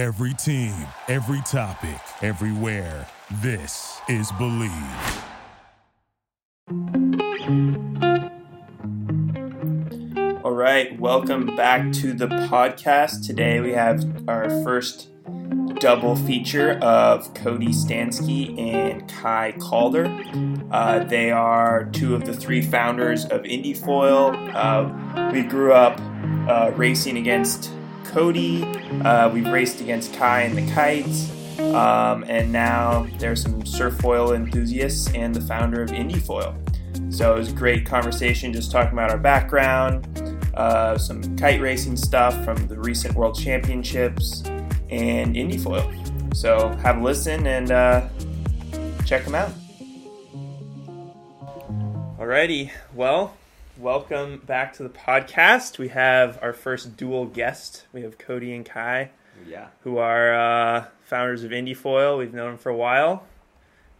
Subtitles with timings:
[0.00, 0.72] Every team,
[1.08, 3.06] every topic, everywhere.
[3.42, 4.72] This is Believe.
[10.42, 13.26] All right, welcome back to the podcast.
[13.26, 15.10] Today we have our first
[15.80, 20.06] double feature of Cody Stansky and Kai Calder.
[20.70, 24.54] Uh, they are two of the three founders of IndieFoil.
[24.54, 26.00] Uh, we grew up
[26.48, 27.70] uh, racing against
[28.04, 28.64] Cody.
[29.04, 31.30] Uh, we've raced against Kai and the Kites.
[31.60, 36.54] Um, and now there's some surf foil enthusiasts and the founder of IndieFoil.
[37.12, 40.06] So it was a great conversation just talking about our background,
[40.54, 44.42] uh, some kite racing stuff from the recent World Championships,
[44.90, 46.34] and IndieFoil.
[46.34, 48.08] So have a listen and uh,
[49.04, 49.52] check them out.
[52.18, 53.36] Alrighty, well,
[53.80, 55.78] welcome back to the podcast.
[55.78, 57.86] We have our first dual guest.
[57.92, 59.10] We have Cody and Kai,
[59.46, 59.68] Yeah.
[59.82, 62.18] who are uh, founders of IndieFoil.
[62.18, 63.24] We've known them for a while,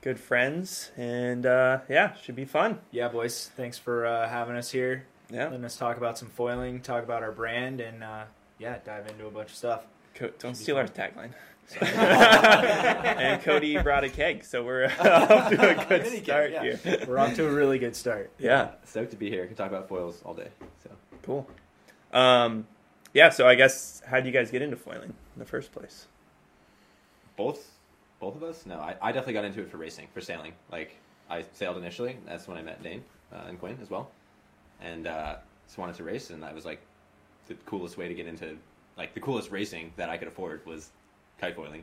[0.02, 2.80] good friends, and uh, yeah, should be fun.
[2.90, 3.50] Yeah, boys.
[3.56, 5.06] Thanks for uh, having us here.
[5.32, 8.24] Yeah, Letting us talk about some foiling, talk about our brand, and uh,
[8.58, 9.86] yeah, dive into a bunch of stuff.
[10.14, 11.30] Co- don't steal our tagline.
[11.80, 16.62] and Cody brought a keg, so we're off to a good Mini keg, start yeah.
[16.62, 17.04] here.
[17.06, 18.30] We're off to a really good start.
[18.38, 19.46] Yeah, Stoked to be here.
[19.46, 20.48] Can talk about foils all day.
[20.82, 20.90] So
[21.22, 21.48] cool.
[22.12, 22.66] Um,
[23.12, 26.06] yeah, so I guess how did you guys get into foiling in the first place?
[27.40, 27.72] both
[28.20, 28.66] both of us?
[28.66, 30.52] No, I, I definitely got into it for racing, for sailing.
[30.70, 30.96] Like
[31.30, 32.18] I sailed initially.
[32.26, 34.10] That's when I met Dane uh, and Quinn as well,
[34.82, 36.80] and uh, just wanted to race, and that was like
[37.48, 38.58] the coolest way to get into
[38.98, 40.90] like the coolest racing that I could afford was
[41.40, 41.82] kite foiling,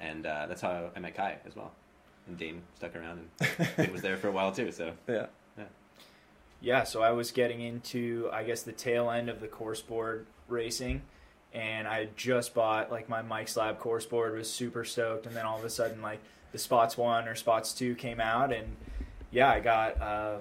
[0.00, 1.72] and uh, that's how I met Kai as well.
[2.26, 4.72] And Dane stuck around, and Dane was there for a while too.
[4.72, 5.26] So Yeah,
[6.60, 10.26] Yeah, so I was getting into, I guess, the tail end of the course board
[10.48, 11.02] racing,
[11.52, 14.36] and I had just bought like my Mike's Lab course board.
[14.36, 16.20] Was super stoked, and then all of a sudden, like
[16.52, 18.76] the Spots One or Spots Two came out, and
[19.30, 20.00] yeah, I got.
[20.00, 20.36] Uh,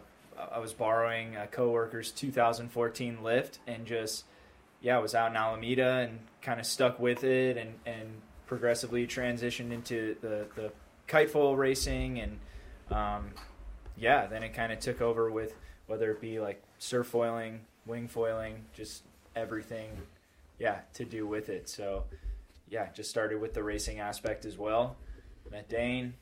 [0.51, 4.25] I was borrowing a coworker's 2014 lift, and just
[4.81, 9.07] yeah, I was out in Alameda and kind of stuck with it, and and progressively
[9.07, 10.71] transitioned into the the
[11.07, 12.39] kite foil racing, and
[12.91, 13.31] um,
[13.97, 15.55] yeah, then it kind of took over with
[15.87, 19.03] whether it be like surf foiling, wing foiling, just
[19.35, 19.89] everything,
[20.59, 21.69] yeah, to do with it.
[21.69, 22.05] So,
[22.69, 24.97] yeah, just started with the racing aspect as well.
[25.51, 26.15] Met Dane,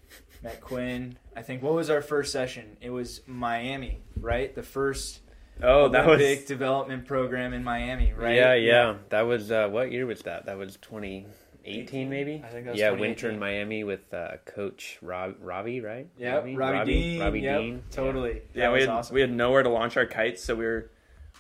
[0.44, 1.18] met Quinn.
[1.36, 2.76] I think what was our first session?
[2.82, 4.54] It was Miami, right?
[4.54, 5.22] The first
[5.62, 8.36] Oh, that was Olympic development program in Miami, right?
[8.36, 8.96] Yeah, yeah.
[9.10, 10.46] That was uh, what year was that?
[10.48, 12.44] That was 2018, maybe.
[12.46, 16.08] I think that was yeah, winter in Miami with uh, Coach Rob, Robbie, right?
[16.18, 17.22] Yep, Robbie, Dean.
[17.22, 17.84] Robbie yep, Dean.
[17.92, 18.42] Totally.
[18.54, 18.68] yeah.
[18.68, 19.14] That We had awesome.
[19.14, 20.90] we had nowhere to launch our kites, so we were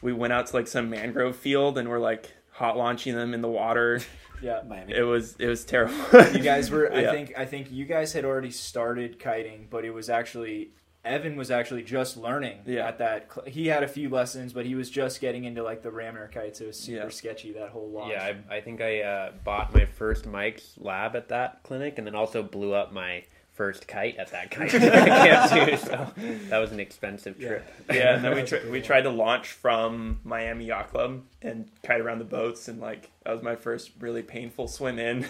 [0.01, 3.41] we went out to like some mangrove field and we're like hot launching them in
[3.41, 3.99] the water.
[4.41, 4.61] yeah.
[4.67, 4.93] Miami.
[4.93, 5.95] It was it was terrible.
[6.33, 7.09] you guys were Yeah.
[7.09, 10.71] i think i think you guys had already started kiting but it was actually
[11.05, 12.87] evan was actually just learning Yeah.
[12.87, 15.81] at that cl- he had a few lessons but he was just getting into like
[15.81, 17.09] the ram air kites it was super Yeah.
[17.09, 21.15] sketchy that whole launch Yeah, I, I think I uh, bought my first Mike's lab
[21.15, 25.69] at that clinic, and then also blew up my first kite at that kite camp
[25.69, 25.77] too.
[25.77, 26.11] So
[26.49, 27.63] that was an expensive trip.
[27.91, 31.21] yeah, and then we That's tri- cool we tried to launch from Miami Yacht Club
[31.41, 35.25] and kite around the boats, and like that was my first really painful swim in.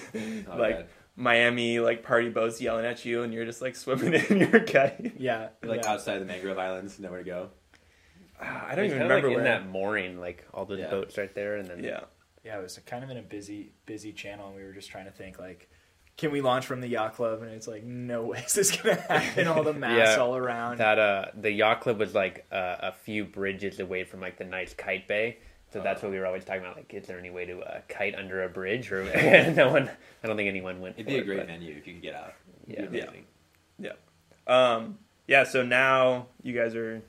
[0.50, 0.86] Oh, like God.
[1.16, 5.14] Miami like party boats yelling at you, and you're just like swimming in your kite.
[5.20, 5.92] yeah like yeah.
[5.92, 7.50] outside the mangrove islands, nowhere to go.
[8.42, 9.46] Ah, I don't It's even kinda remember like where.
[9.46, 10.90] in that mooring, like all those Yeah.
[10.90, 12.02] boats right there, and then yeah,
[12.44, 15.06] yeah it was kind of in a busy busy channel and we were just trying
[15.06, 15.70] to think like
[16.18, 18.96] can we launch from the yacht club and it's like no way is this gonna
[19.10, 20.22] happen all the mass Yeah.
[20.22, 24.20] all around that uh the yacht club was like uh, a few bridges away from
[24.20, 25.38] like the nice kite bay
[25.74, 27.82] so that's what we were always talking about like is there any way to uh,
[27.90, 29.04] kite under a bridge or
[29.56, 29.90] no one
[30.24, 31.94] i don't think anyone went It'd for be a it, great but- venue if you
[31.94, 32.34] could get out.
[32.68, 32.80] Yeah.
[32.80, 33.26] It'd be amazing.
[34.48, 34.98] um,
[35.28, 35.44] yeah.
[35.44, 37.02] So now you guys are.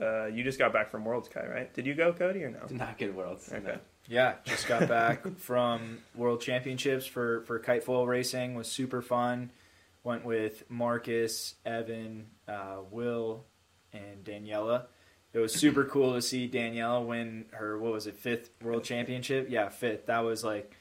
[0.00, 1.74] Uh, you just got back from Worlds Kai, right?
[1.74, 2.60] Did you go, Cody, or no?
[2.66, 3.50] Did not get worlds.
[3.52, 3.62] Okay.
[3.62, 3.78] No.
[4.08, 8.54] Yeah, just got back from World Championships for for kite foil racing.
[8.54, 9.50] Was super fun.
[10.02, 13.44] Went with Marcus, Evan, uh, Will,
[13.92, 14.84] and Daniela.
[15.32, 19.46] It was super cool to see Daniela win her what was it fifth World Championship?
[19.48, 20.06] Yeah, fifth.
[20.06, 20.74] That was like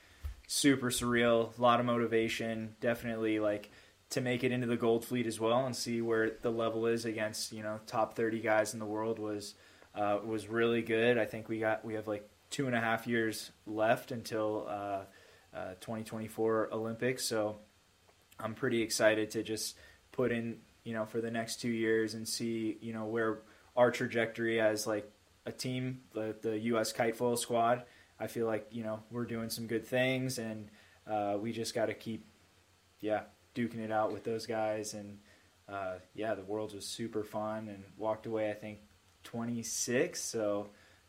[0.48, 1.58] super surreal.
[1.58, 2.76] A lot of motivation.
[2.82, 3.70] Definitely like
[4.10, 7.06] to make it into the gold fleet as well and see where the level is
[7.06, 9.54] against you know top thirty guys in the world was
[9.96, 11.18] uh, was really good.
[11.18, 15.02] I think we got we have like two and a half years left until uh,
[15.54, 17.26] uh, 2024 Olympics.
[17.26, 17.58] So
[18.40, 19.76] I'm pretty excited to just
[20.12, 23.40] put in, you know, for the next two years and see, you know, where
[23.80, 25.10] our trajectory as like
[25.46, 26.92] a team, the, the U.S.
[26.92, 27.84] kite foil squad.
[28.20, 30.68] I feel like, you know, we're doing some good things and
[31.08, 32.26] uh, we just got to keep,
[33.00, 33.22] yeah,
[33.56, 34.94] duking it out with those guys.
[34.94, 35.20] And
[35.70, 38.80] uh, yeah, the Worlds was super fun and walked away, I think,
[39.24, 40.22] 26.
[40.22, 40.68] So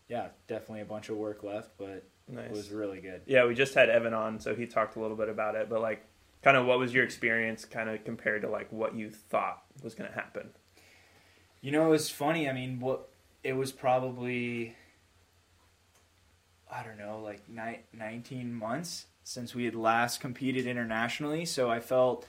[0.08, 2.46] yeah, definitely a bunch of work left, but Nice.
[2.46, 3.23] it was really good.
[3.26, 5.69] Yeah, we just had Evan on, so he talked a little bit about it.
[5.69, 6.06] But like,
[6.43, 9.96] kind of, what was your experience, kind of compared to like what you thought was
[9.96, 10.50] going to happen?
[11.60, 12.48] You know, it was funny.
[12.48, 13.08] I mean, what
[13.42, 14.74] it was probably,
[16.70, 21.44] I don't know, like ni- 19 months since we had last competed internationally.
[21.44, 22.26] So I felt,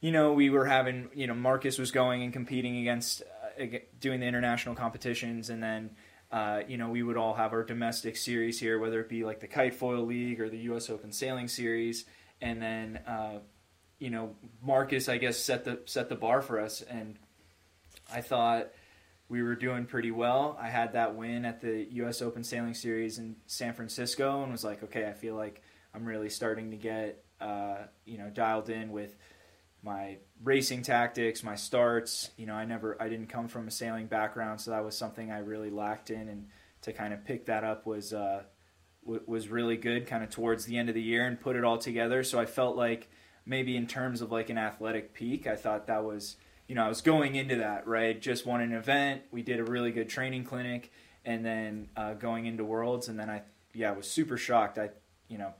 [0.00, 3.22] you know, we were having, you know, Marcus was going and competing against,
[3.60, 3.64] uh,
[4.00, 5.90] doing the international competitions, and then.
[6.32, 9.40] Uh, you know, we would all have our domestic series here, whether it be like
[9.40, 10.88] the Kite Foil League or the U.S.
[10.88, 12.04] Open Sailing Series,
[12.40, 13.40] and then, uh,
[13.98, 17.18] you know, Marcus, I guess, set the set the bar for us, and
[18.12, 18.68] I thought
[19.28, 20.58] we were doing pretty well.
[20.60, 22.20] I had that win at the U.S.
[22.20, 25.62] Open Sailing Series in San Francisco, and was like, okay, I feel like
[25.94, 29.16] I'm really starting to get, uh, you know, dialed in with
[29.82, 32.30] my racing tactics, my starts.
[32.36, 35.30] You know, I never, I didn't come from a sailing background, so that was something
[35.30, 36.48] I really lacked in, and
[36.82, 38.42] to kind of pick that up was uh,
[39.04, 40.08] w- was really good.
[40.08, 42.24] Kind of towards the end of the year and put it all together.
[42.24, 43.08] So I felt like
[43.46, 46.36] maybe in terms of like an athletic peak, I thought that was
[46.70, 48.22] you know, I was going into that, right?
[48.22, 49.22] Just won an event.
[49.32, 50.92] We did a really good training clinic,
[51.24, 53.42] and then uh, going into Worlds, and then I,
[53.74, 54.78] yeah, I was super shocked.
[54.78, 54.90] I,
[55.26, 55.52] you know,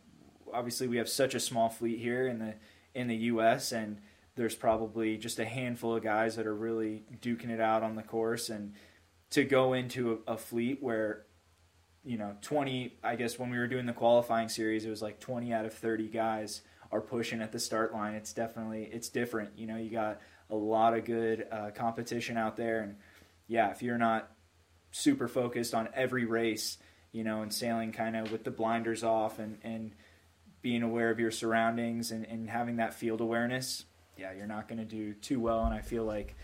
[0.54, 2.54] obviously we have such a small fleet here in the
[2.94, 3.72] in the U.S.
[3.72, 3.98] and
[4.36, 8.04] there's probably just a handful of guys that are really duking it out on the
[8.04, 8.74] course, and
[9.30, 11.26] to go into a, a fleet where,
[12.04, 12.98] you know, 20.
[13.02, 15.74] I guess when we were doing the qualifying series, it was like 20 out of
[15.74, 16.62] 30 guys
[16.92, 18.14] are pushing at the start line.
[18.14, 19.50] It's definitely it's different.
[19.56, 20.20] You know, you got
[20.50, 22.96] a lot of good uh, competition out there, and
[23.46, 24.30] yeah, if you're not
[24.90, 26.78] super focused on every race,
[27.12, 29.92] you know, and sailing kind of with the blinders off and and
[30.62, 33.84] being aware of your surroundings and, and having that field awareness,
[34.18, 35.64] yeah, you're not going to do too well.
[35.64, 36.36] And I feel like,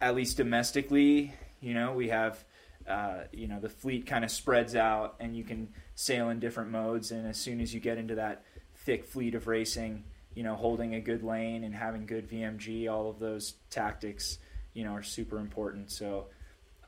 [0.00, 2.44] at least domestically, you know, we have,
[2.88, 6.70] uh, you know, the fleet kind of spreads out and you can sail in different
[6.70, 7.10] modes.
[7.10, 10.04] And as soon as you get into that thick fleet of racing,
[10.38, 14.38] you know, holding a good lane and having good VMG, all of those tactics,
[14.72, 15.90] you know, are super important.
[15.90, 16.26] So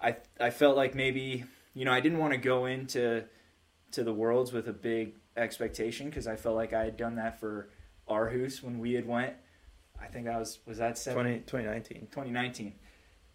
[0.00, 1.42] I, I felt like maybe,
[1.74, 3.24] you know, I didn't want to go into
[3.90, 7.40] to the worlds with a big expectation because I felt like I had done that
[7.40, 7.70] for
[8.08, 9.34] Aarhus when we had went.
[10.00, 12.02] I think that was was that seven, 20, 2019.
[12.02, 12.74] 2019,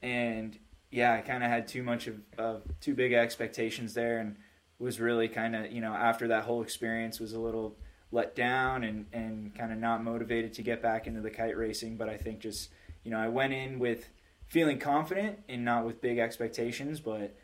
[0.02, 0.58] and
[0.92, 4.38] yeah, I kind of had too much of, of too big expectations there, and
[4.80, 7.76] was really kind of you know after that whole experience was a little
[8.16, 11.98] let down and and kind of not motivated to get back into the kite racing.
[11.98, 12.72] But I think just
[13.04, 14.10] you know I went in with
[14.48, 17.36] feeling confident and not with big expectations, but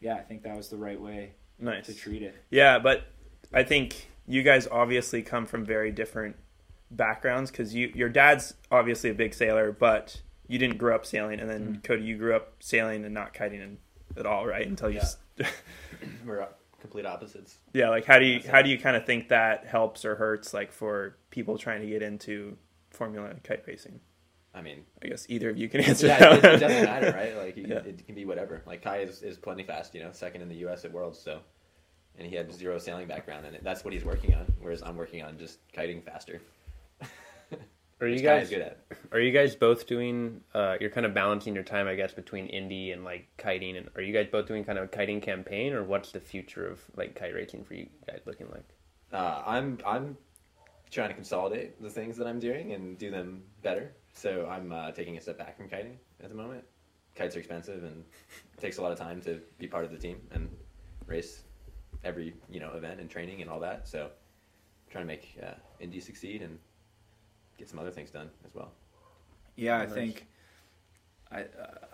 [0.00, 1.86] yeah, I think that was the right way Nice.
[1.86, 2.36] to treat it.
[2.50, 3.06] Yeah, but
[3.52, 6.36] I think you guys obviously come from very different
[6.90, 11.40] backgrounds because you your dad's obviously a big sailor, but you didn't grow up sailing,
[11.40, 11.84] and then mm.
[11.84, 13.78] Cody, you grew up sailing and not kiting
[14.16, 14.66] at all, right?
[14.66, 15.00] Until you,
[15.36, 15.48] Yeah.
[16.26, 16.46] We're
[16.80, 17.58] complete opposites.
[17.72, 17.88] yeah.
[17.88, 20.72] Like, how do you how do you kind of think that helps or hurts, like
[20.72, 22.56] for people trying to get into
[22.90, 24.00] Formula kite racing?
[24.54, 26.32] I mean, I guess either of you can answer yeah, that.
[26.38, 27.36] it, it doesn't matter, right?
[27.36, 27.78] Like you, Yeah.
[27.78, 28.62] it can be whatever.
[28.66, 30.84] Like Kai is, is plenty fast, you know, second in the U.S.
[30.84, 31.40] at Worlds, so
[32.16, 34.46] and he had zero sailing background, and that's what he's working on.
[34.60, 36.40] Whereas I'm working on just kiting faster.
[38.00, 38.78] Are you which Kai is guys good at?
[39.12, 40.40] are you guys both doing?
[40.54, 43.76] Uh, you're kind of balancing your time, I guess, between indie and like kiting.
[43.76, 46.66] And are you guys both doing kind of a kiting campaign, or what's the future
[46.66, 48.68] of like kite racing for you guys looking like?
[49.12, 50.16] Uh, I'm I'm
[50.90, 53.92] trying to consolidate the things that I'm doing and do them better.
[54.14, 56.64] So I'm uh, taking a step back from kiting at the moment.
[57.14, 58.04] Kites are expensive and
[58.54, 60.48] it takes a lot of time to be part of the team and
[61.06, 61.42] race
[62.04, 63.88] every you know event and training and all that.
[63.88, 64.10] So
[64.90, 66.58] trying to make uh, Indy succeed and
[67.58, 68.72] get some other things done as well.
[69.56, 70.26] Yeah, I think
[71.30, 71.44] I uh,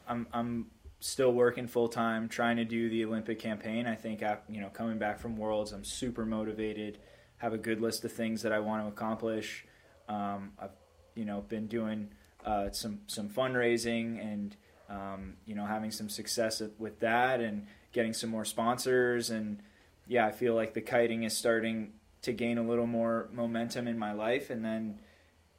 [0.06, 0.66] I'm I'm
[1.00, 3.86] still working full time trying to do the Olympic campaign.
[3.86, 6.98] I think af- you know coming back from Worlds, I'm super motivated.
[7.38, 9.64] Have a good list of things that I want to accomplish.
[10.08, 10.70] Um, I've
[11.14, 12.10] you know been doing
[12.44, 14.56] uh, some some fundraising and
[14.88, 19.62] um, you know having some success with that and getting some more sponsors and
[20.06, 21.92] yeah, I feel like the kiting is starting
[22.22, 24.50] to gain a little more momentum in my life.
[24.50, 24.98] And then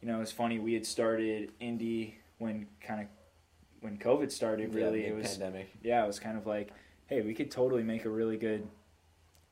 [0.01, 3.07] you know it's funny we had started indie when kind of
[3.81, 4.73] when COVID started.
[4.73, 5.69] Really, yeah, it was pandemic.
[5.83, 6.71] yeah, it was kind of like,
[7.07, 8.67] hey, we could totally make a really good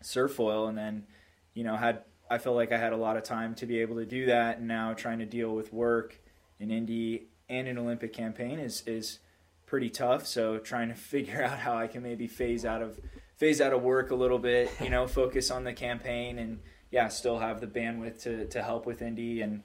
[0.02, 1.06] surf foil, and then,
[1.54, 3.96] you know, had I felt like I had a lot of time to be able
[3.98, 6.20] to do that, and now trying to deal with work
[6.60, 9.20] in indie and an Olympic campaign is is
[9.66, 10.26] pretty tough.
[10.26, 13.00] So trying to figure out how I can maybe phase out of
[13.38, 16.60] phase out of work a little bit, you know, focus on the campaign and
[16.92, 19.62] yeah, still have the bandwidth to to help with indie and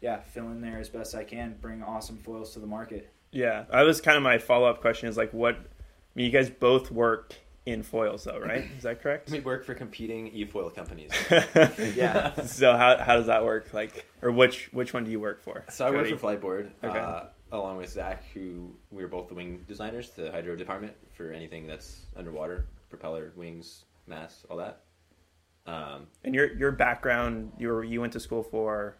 [0.00, 3.12] yeah, fill in there as best I can, bring awesome foils to the market.
[3.32, 5.08] Yeah, that was kind of my follow up question.
[5.08, 5.54] Is like, what?
[5.56, 5.60] I
[6.14, 7.34] mean, you guys both work
[7.66, 8.64] in foils, though, right?
[8.76, 9.30] Is that correct?
[9.30, 11.10] We work for competing e-foil companies.
[11.94, 12.40] Yeah.
[12.42, 13.74] so how how does that work?
[13.74, 15.64] Like, or which which one do you work for?
[15.70, 16.98] So I work for Fliteboard, Okay.
[16.98, 21.32] uh, along with Zach, who we are both the wing designers, the hydro department for
[21.32, 24.82] anything that's underwater, propeller, wings, masts, all that.
[25.66, 28.96] Um, And your your background, you were you went to school for.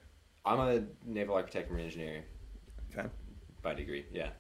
[0.47, 2.25] I'm a naval architect, marine engineer
[2.97, 3.09] Okay.
[3.63, 4.07] by degree.
[4.13, 4.31] Yeah,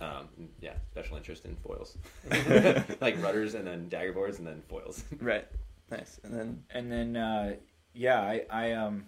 [0.00, 0.28] um,
[0.60, 1.96] yeah, special interest in foils,
[3.00, 5.04] like rudders, and then dagger boards, and then foils.
[5.20, 5.46] Right.
[5.90, 6.18] Nice.
[6.24, 7.56] And then And then uh,
[7.92, 9.04] yeah, I I um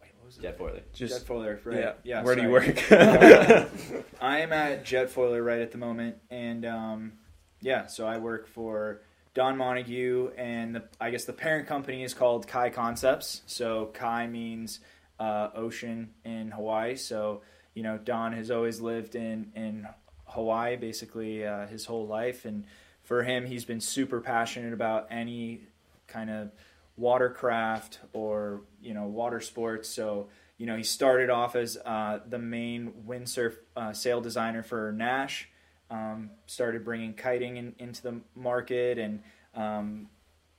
[0.00, 0.38] wait, what was?
[0.38, 0.80] Jetfoiler.
[0.94, 1.78] just Jetfoiler, right?
[1.78, 1.92] yeah.
[2.04, 2.22] Yeah.
[2.22, 2.48] Where do you
[2.88, 3.60] sorry.
[3.60, 4.12] work?
[4.22, 7.12] I am at Jetfoiler right at the moment, and um,
[7.60, 9.02] yeah, so I work for
[9.34, 13.42] Don Montague, and the, I guess the parent company is called Kai Concepts.
[13.46, 14.80] So Kai means
[15.18, 16.96] uh, ocean in Hawaii.
[16.96, 17.42] So
[17.74, 19.86] you know, Don has always lived in in
[20.26, 22.64] Hawaii basically uh, his whole life, and
[23.02, 25.62] for him, he's been super passionate about any
[26.06, 26.52] kind of
[26.96, 29.88] watercraft or you know water sports.
[29.88, 34.92] So you know he started off as uh, the main windsurf uh, sail designer for
[34.92, 35.46] Naish.
[35.90, 39.22] Um, started bringing kiting in, into the market, and
[39.54, 40.08] um,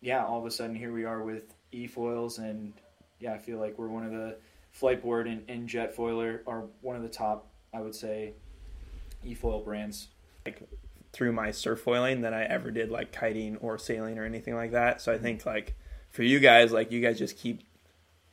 [0.01, 2.73] yeah, all of a sudden here we are with e-foils, and
[3.19, 4.37] yeah, I feel like we're one of the
[4.79, 8.33] Fliteboard and, and Jetfoiler are one of the top, I would say,
[9.23, 10.09] e-foil brands.
[11.15, 14.71] through my surf foiling than I ever did like kiting or sailing or anything like
[14.71, 15.01] that.
[15.01, 15.73] So I think like
[16.09, 17.63] for you guys, like you guys just keep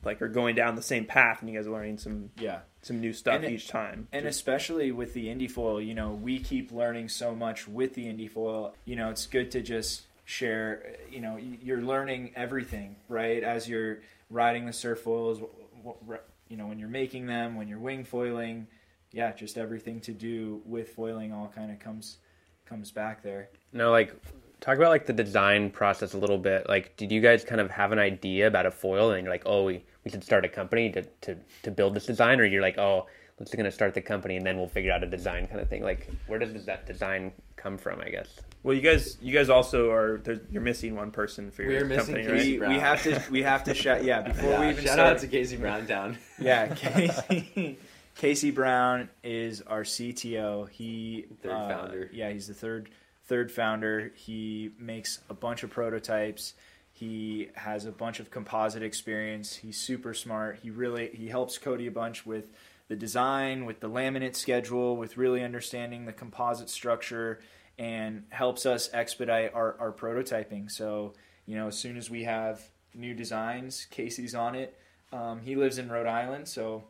[0.05, 2.59] like are going down the same path and you guys are learning some Yeah.
[2.83, 4.09] Some new stuff And each time.
[4.13, 8.05] And especially with the indie foil, you know, we keep learning so much with the
[8.05, 8.75] indie foil.
[8.85, 10.97] You know, it's good to just share.
[11.11, 13.43] You know, you're learning everything, right?
[13.43, 15.41] As you're riding the surf foils,
[15.85, 16.17] wh- wh-
[16.49, 18.67] you know, when you're making them, when you're wing foiling,
[19.13, 22.19] yeah, just everything to do with foiling all kind of comes
[22.67, 23.49] comes back there.
[23.73, 24.15] No, like
[24.63, 26.67] talk about like the design process a little bit.
[26.69, 29.43] Like, did you guys kind of have an idea about a foil, and you're like,
[29.45, 32.63] oh, we, we should start a company to, to to build this design, or you're
[32.63, 33.07] like, oh,
[33.39, 35.83] let's gonna start the company and then we'll figure out a design kind of thing.
[35.83, 38.01] Like, where does that design come from?
[38.01, 38.29] I guess.
[38.63, 42.15] Well, you guys you guys also are you're missing one person for your We're missing
[42.15, 42.47] company, Casey right?
[42.47, 42.73] We, Brown.
[42.73, 45.19] we have to we have to shout yeah before Yeah, we even shout start out
[45.19, 46.19] to Casey Brown down.
[46.39, 47.79] Yeah, Casey,
[48.15, 50.69] Casey Brown is our CTO.
[50.71, 52.11] He Third uh, founder.
[52.13, 52.91] Yeah, he's the third
[53.25, 54.13] third founder.
[54.15, 56.55] He makes a bunch of prototypes.
[56.93, 59.57] He has a bunch of composite experience.
[59.57, 60.59] He's super smart.
[60.63, 62.51] He really he helps Cody a bunch with
[62.89, 67.41] the design, with the laminate schedule, with really understanding the composite structure,
[67.79, 70.71] and helps us expedite our, our prototyping.
[70.71, 71.15] So
[71.47, 72.61] you know, as soon as we have
[72.95, 74.79] new designs, Casey's on it.
[75.13, 76.85] Um, he lives in Rhode Island, so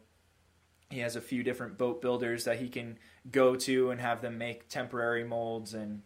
[0.91, 2.99] he has a few different boat builders that he can
[3.31, 6.03] go to and have them make temporary molds and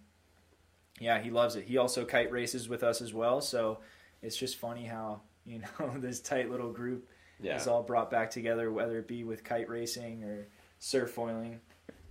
[1.01, 3.79] yeah he loves it he also kite races with us as well so
[4.23, 7.07] it's just funny how you know this tight little group
[7.41, 7.57] Yeah.
[7.57, 10.47] is all brought back together whether it be with kite racing or
[10.79, 11.61] surf foiling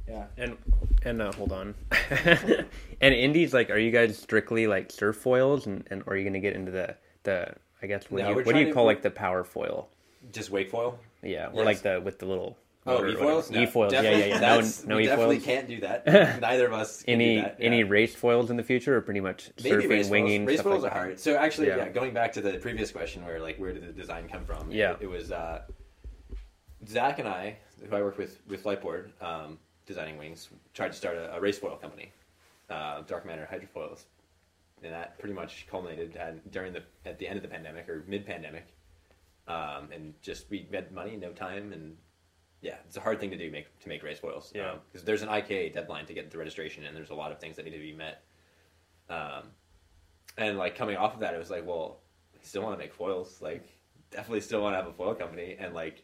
[0.08, 0.58] yeah And
[1.04, 1.74] and uh, hold on.
[3.02, 6.40] and Indy's like, are you guys strictly like surf foils, and, and are you gonna
[6.40, 8.68] get into the the I guess what No, do you we're what do trying you
[8.68, 9.90] to- call like the power foil?
[10.32, 11.00] Just wake foil.
[11.24, 11.66] Yeah, or Yes.
[11.66, 13.48] like the with the little Oh, motor or e-foils?
[13.50, 13.64] whatever.
[13.64, 14.34] E-foils, yeah, yeah, Definitely- yeah.
[14.36, 15.46] No, that's- no we definitely e-foils.
[15.46, 16.06] can't do that.
[16.42, 17.56] Neither of us can Any do that.
[17.60, 17.66] yeah.
[17.66, 20.48] any race foils in the future, or pretty much Maybe surfing, race winging, foils.
[20.48, 21.00] Race stuff foils like are that?
[21.00, 21.20] hard.
[21.20, 21.78] So actually, Yeah.
[21.78, 21.90] yeah.
[21.90, 24.72] going back to the previous question, where like where did the design come from?
[24.72, 24.92] Yeah.
[24.92, 25.62] it, it was uh,
[26.88, 27.58] Zach and I,
[27.90, 31.58] who I work with with Fliteboard, um, designing wings, tried to start a, a race
[31.58, 32.12] foil company,
[32.70, 34.04] uh, Dark Matter Hydrofoils,
[34.84, 38.04] and that pretty much culminated at, during the at the end of the pandemic or
[38.08, 38.68] mid pandemic,
[39.48, 41.98] um, and just we had money, no time, and
[42.62, 44.52] yeah, it's a hard thing to do make to make race foils.
[44.56, 44.76] Yeah.
[44.92, 47.56] because there's an IKA deadline to get the registration, and there's a lot of things
[47.58, 48.24] that need to be met.
[49.10, 49.44] Um,
[50.38, 52.00] and like coming off of that, it was like, well,
[52.34, 53.42] I still want to make foils.
[53.42, 53.64] Like,
[54.12, 56.04] definitely still want to have a foil company, and like,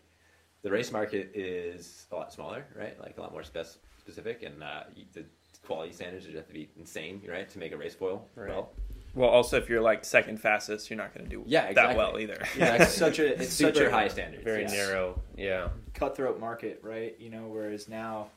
[0.63, 2.99] the race market is a lot smaller, right?
[3.01, 3.65] Like a lot more spec-
[3.99, 5.25] specific, and uh, the
[5.65, 8.49] quality standards would have to be insane, right, to make a race foil Right.
[8.49, 8.71] well.
[9.13, 12.17] Well, also if you're like second fastest, you're not going to do Yeah, that well
[12.19, 12.41] either.
[12.57, 14.71] Yeah, it's such a it's super such a high standard, Very yes.
[14.71, 15.21] narrow.
[15.37, 15.69] Yeah.
[15.93, 18.27] cutthroat market right you know whereas now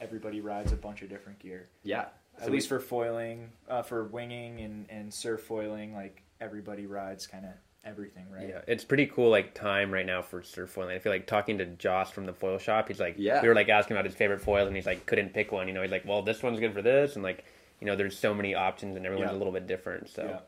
[0.00, 2.06] everybody rides a bunch of different gear Yeah,
[2.40, 7.44] at least for foiling, uh, for winging and, and surf foiling, like everybody rides kind
[7.44, 7.52] of
[7.84, 8.48] everything, right?
[8.48, 9.30] Yeah, it's pretty cool.
[9.30, 10.96] Like time right now for surf foiling.
[10.96, 12.88] I feel like talking to Joss from the foil shop.
[12.88, 13.40] He's like, Yeah.
[13.40, 15.68] we were like asking about his favorite foils, and he's like, couldn't pick one.
[15.68, 17.44] You know, he's like, well, this one's good for this, and like,
[17.80, 19.36] you know, there's so many options, and everyone's Yeah.
[19.36, 20.08] a little bit different.
[20.08, 20.38] So Yeah.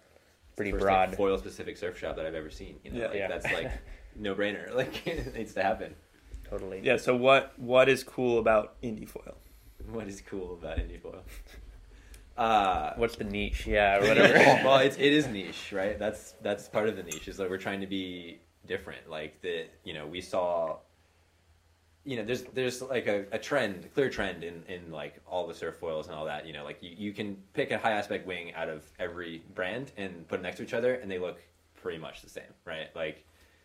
[0.56, 1.08] Pretty first broad.
[1.10, 2.80] like, foil specific surf shop that I've ever seen.
[2.84, 3.06] You know, Yeah.
[3.06, 3.28] like, Yeah.
[3.28, 3.70] that's like
[4.16, 4.74] no brainer.
[4.74, 5.94] Like it needs to happen.
[6.48, 6.80] Totally.
[6.82, 6.96] Yeah.
[6.96, 9.36] So what what is cool about indie foil?
[9.90, 11.22] What is cool about indie foil?
[12.36, 13.66] Uh, What's the niche?
[13.66, 14.34] Yeah, or whatever.
[14.64, 15.98] well, it's it is niche, right?
[15.98, 17.26] That's that's part of the niche.
[17.28, 19.08] Is that we're trying to be different.
[19.10, 20.78] Like the you know we saw.
[22.08, 25.46] You know, there's there's like a, a trend, a clear trend in, in like all
[25.46, 26.46] the surf foils and all that.
[26.46, 29.92] You know, like you, you can pick a high aspect wing out of every brand
[29.96, 31.38] and put them next to each other, and they look
[31.82, 32.88] pretty much the same, right?
[32.96, 33.24] Like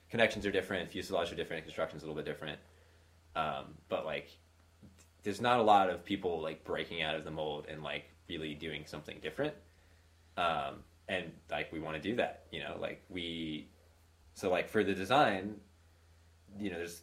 [0.10, 2.60] connections are different, fuselage are different, construction's a little bit different.
[3.36, 4.30] Um, but like,
[5.24, 8.54] there's not a lot of people like breaking out of the mold and like really
[8.54, 9.54] doing something different
[10.38, 10.76] um,
[11.08, 13.68] and like we want to do that you know like we
[14.34, 15.56] so like for the design
[16.60, 17.02] you know there's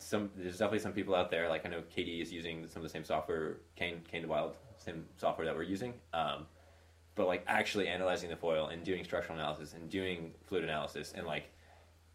[0.00, 2.82] some there's definitely some people out there like i know katie is using some of
[2.82, 6.46] the same software kane kane wild same software that we're using um,
[7.14, 11.26] but like actually analyzing the foil and doing structural analysis and doing fluid analysis and
[11.26, 11.50] like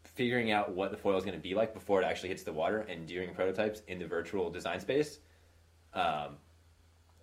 [0.04, 2.54] figuring out what the foil is going to be like before it actually hits the
[2.54, 5.20] water and doing prototypes in the virtual design space
[5.94, 6.38] um,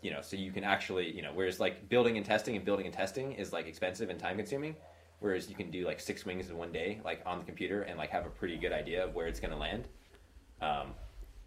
[0.02, 2.86] you know, so you can actually, you know, whereas like building and testing and building
[2.86, 4.74] and testing is like expensive and time consuming,
[5.20, 7.96] whereas you can do like six wings in one day, like on the computer, and
[7.96, 9.86] like have a pretty good idea of where it's going to land.
[10.62, 10.94] Um,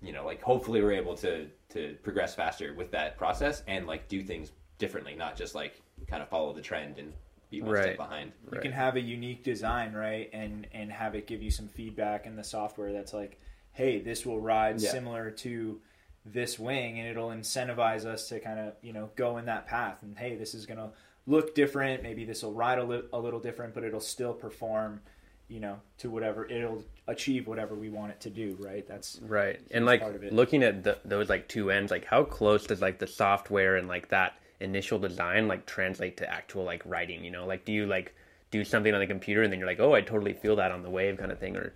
[0.01, 4.07] you know, like hopefully we're able to to progress faster with that process and like
[4.07, 7.13] do things differently, not just like kind of follow the trend and
[7.49, 7.83] be one Right.
[7.83, 8.31] step behind.
[8.51, 12.25] you can have a unique design right and and have it give you some feedback
[12.25, 13.39] in the software that's like
[13.71, 14.91] hey this will ride Yeah.
[14.91, 15.79] similar to
[16.25, 19.97] this wing and it'll incentivize us to kind of you know go in that path
[20.01, 20.89] and hey this is going to
[21.27, 24.99] look different maybe this will ride a, li- a little different but it'll still perform
[25.47, 29.59] you know to whatever it'll achieve whatever we want it to do right that's Right.
[29.71, 30.33] And like part of it.
[30.33, 33.87] looking at the, those like two ends, like how close does like the software and
[33.87, 37.45] like that initial design like translate to actual like riding, you know?
[37.45, 38.15] Like do you like
[38.51, 40.81] do something on the computer and then you're like, "Oh, I totally feel that on
[40.81, 41.73] the wave" kind of thing or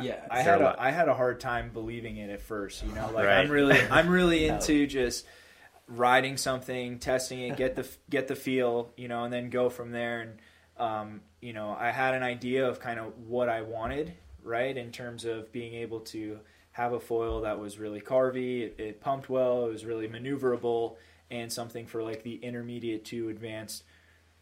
[0.00, 2.84] Yeah, I had a a, I had a hard time believing it at first.
[2.84, 3.38] You know, like Right.
[3.38, 5.26] I'm really I'm really into just
[5.86, 9.90] riding something, testing it, get the get the feel, you know, and then go from
[9.90, 10.20] there.
[10.20, 10.38] And
[10.78, 14.92] um, you know, I had an idea of kind of what I wanted, right, in
[14.92, 16.38] terms of being able to
[16.70, 20.96] have a foil that was really carvy, it, it pumped well, it was really maneuverable,
[21.30, 23.82] and something for like the intermediate to advanced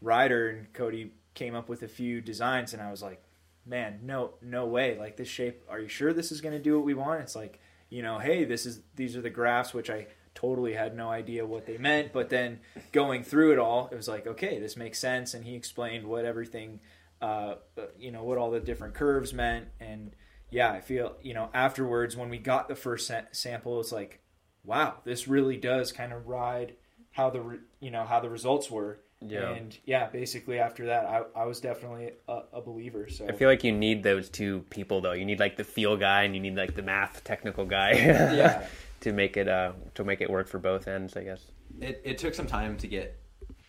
[0.01, 0.51] rider.
[0.51, 3.23] And Cody came up with a few designs, and I was like,
[3.67, 4.99] man, no, no way.
[4.99, 7.23] Like this shape, are you sure this is going to do what we want?
[7.23, 10.07] It's like, you know, hey, this is these are the graphs, which I
[10.41, 12.13] totally had no idea what they meant.
[12.13, 12.61] But then
[12.93, 15.35] going through it all, it was like, okay, this makes sense.
[15.35, 16.81] And he explained what everything,
[17.21, 17.57] uh,
[17.99, 19.67] you know, what all the different curves meant.
[19.81, 20.13] And
[20.51, 24.21] yeah, I feel, you know, afterwards when we got the first sa- sample, it's like,
[24.65, 26.75] wow, this really does kind of ride
[27.13, 29.01] how the, re- you know, how the results were.
[29.21, 29.51] Yeah.
[29.51, 33.09] And yeah, basically after that, I, I was definitely a, a believer.
[33.11, 35.13] So I feel like you need those two people though.
[35.13, 37.93] You need like the feel guy and you need like the math technical guy.
[38.41, 38.67] Yeah.
[39.01, 41.43] To make it uh to make it work for both ends, I guess.
[41.81, 43.19] it, it took some time to get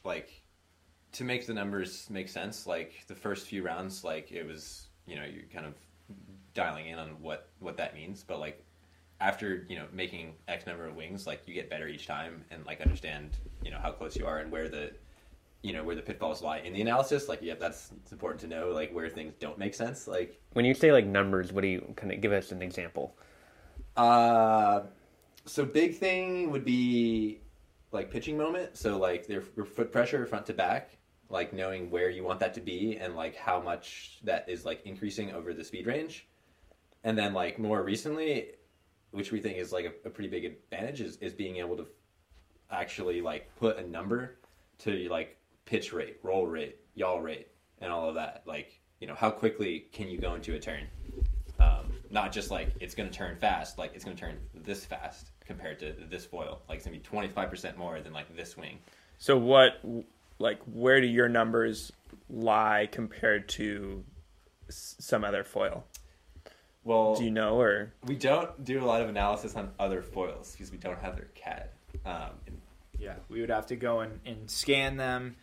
[0.03, 0.41] like
[1.13, 5.15] to make the numbers make sense like the first few rounds like it was you
[5.15, 5.73] know you're kind of
[6.53, 8.63] dialing in on what what that means but like
[9.19, 12.65] after you know making x number of wings like you get better each time and
[12.65, 13.29] like understand
[13.63, 14.91] you know how close you are and where the
[15.61, 18.47] you know where the pitfalls lie in the analysis like yeah that's it's important to
[18.47, 21.67] know like where things don't make sense like When you say like numbers, what do
[21.67, 23.15] you kind of give us an example?
[23.95, 24.81] Uh,
[25.45, 27.41] so big thing would be
[27.91, 28.77] like pitching moment.
[28.77, 30.97] So like their foot pressure front to back,
[31.29, 34.81] like knowing where you want that to be and like how much that is like
[34.85, 36.27] increasing over the speed range.
[37.03, 38.51] And then like more recently,
[39.11, 41.87] which we think is like a, a pretty big advantage is, is being able to
[42.69, 44.37] actually like put a number
[44.79, 47.47] to like pitch rate, roll rate, yaw rate,
[47.79, 48.43] and all of that.
[48.45, 50.87] Like, you know, how quickly can you go into a turn?
[52.11, 55.31] Not just like it's going to turn fast, like it's going to turn this fast
[55.45, 56.61] compared to this foil.
[56.67, 58.79] Like it's going to be 25% more than like this wing.
[59.17, 59.79] So what,
[60.39, 61.91] like, where do your numbers
[62.29, 64.03] lie compared to
[64.67, 65.85] s- some other foil?
[66.83, 70.51] Well, Do you know, or we don't do a lot of analysis on other foils
[70.53, 71.69] because we don't have their CAD.
[72.05, 72.59] Um, and
[72.97, 75.35] Yeah, we would have to go and, and scan them,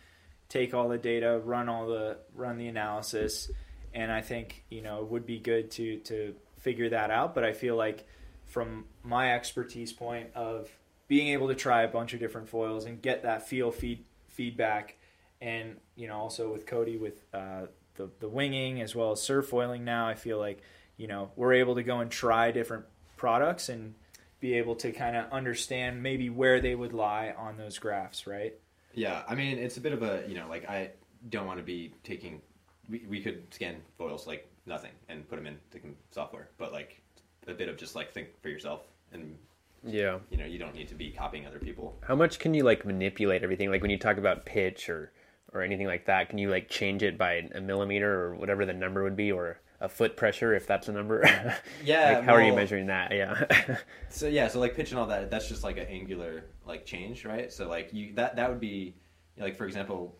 [0.49, 3.49] take all the data, run all the run the analysis,
[3.93, 7.35] and I think you know it would be good to to figure that out.
[7.35, 8.05] But I feel like
[8.45, 10.69] from my expertise point of
[11.07, 14.97] being able to try a bunch of different foils and get that feel feed feedback,
[15.41, 19.47] and you know also with Cody with uh, the the winging as well as surf
[19.47, 20.61] foiling now, I feel like
[20.97, 22.85] you know we're able to go and try different
[23.17, 23.95] products and
[24.39, 28.53] be able to kind of understand maybe where they would lie on those graphs, right?
[28.93, 30.91] Yeah, I mean, it's a bit of a, you know, like I
[31.29, 32.41] don't want to be taking
[32.89, 37.01] we, we could scan foils like nothing and put them into com- software, but like
[37.47, 39.37] a bit of just like think for yourself and
[39.83, 40.19] Yeah.
[40.29, 41.97] you know you don't need to be copying other people.
[42.07, 43.71] How much can you like manipulate everything?
[43.71, 45.11] Like when you talk about pitch or
[45.53, 48.73] or anything like that, can you like change it by a millimeter or whatever the
[48.73, 51.23] number would be, or a foot pressure if that's a number?
[51.83, 53.11] Yeah, like, how are you measuring that?
[53.11, 53.77] Yeah.
[54.09, 57.25] So yeah, so like pitch and all that, that's just like an angular like change,
[57.25, 57.51] right?
[57.51, 58.93] So like you that that would be
[59.37, 60.15] like for example,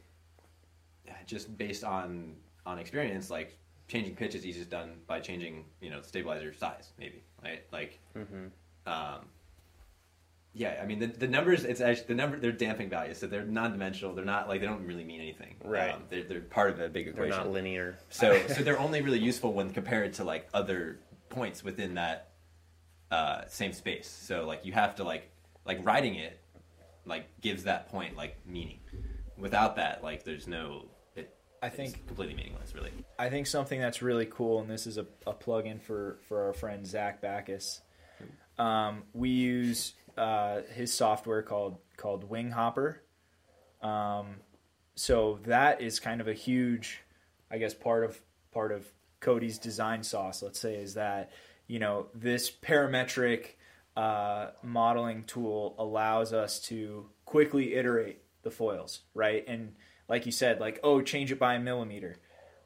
[1.26, 3.58] just based on on experience, like
[3.90, 7.64] changing pitch is easiest done by changing you know stabilizer size, maybe right?
[7.74, 8.00] Like,
[8.86, 9.26] um,
[10.54, 13.44] yeah, I mean the, the numbers it's actually the number they're damping values, so they're
[13.44, 14.16] non-dimensional.
[14.16, 15.56] They're not like they don't really mean anything.
[15.64, 15.94] Right.
[15.94, 18.00] Um, they're they're part of a big equation They're not linear.
[18.10, 21.00] So so they're only really useful when compared to like other
[21.30, 22.30] points within that
[23.12, 24.08] uh, same space.
[24.08, 25.30] So like you have to like
[25.66, 26.40] like writing it
[27.06, 28.80] like gives that point like meaning.
[29.38, 30.86] Without that, like there's no.
[31.62, 32.92] I think- completely meaningless, really.
[33.18, 36.44] I think something that's really cool, and this is a, a plug in for, for
[36.46, 37.82] our friend Zach Backus.
[38.58, 43.02] Um, we use uh, his software called called Wing Hopper.
[43.82, 44.36] Um,
[44.96, 47.02] so that is kind of a huge,
[47.50, 48.20] I guess, part of
[48.52, 48.86] part of
[49.22, 50.42] Cody's design sauce.
[50.44, 51.32] Let's say is that
[51.68, 53.56] you know this parametric
[53.96, 59.46] uh, modeling tool allows us to quickly iterate the foils, right?
[59.48, 59.76] And
[60.10, 62.18] like you said, like oh, change it by a millimeter.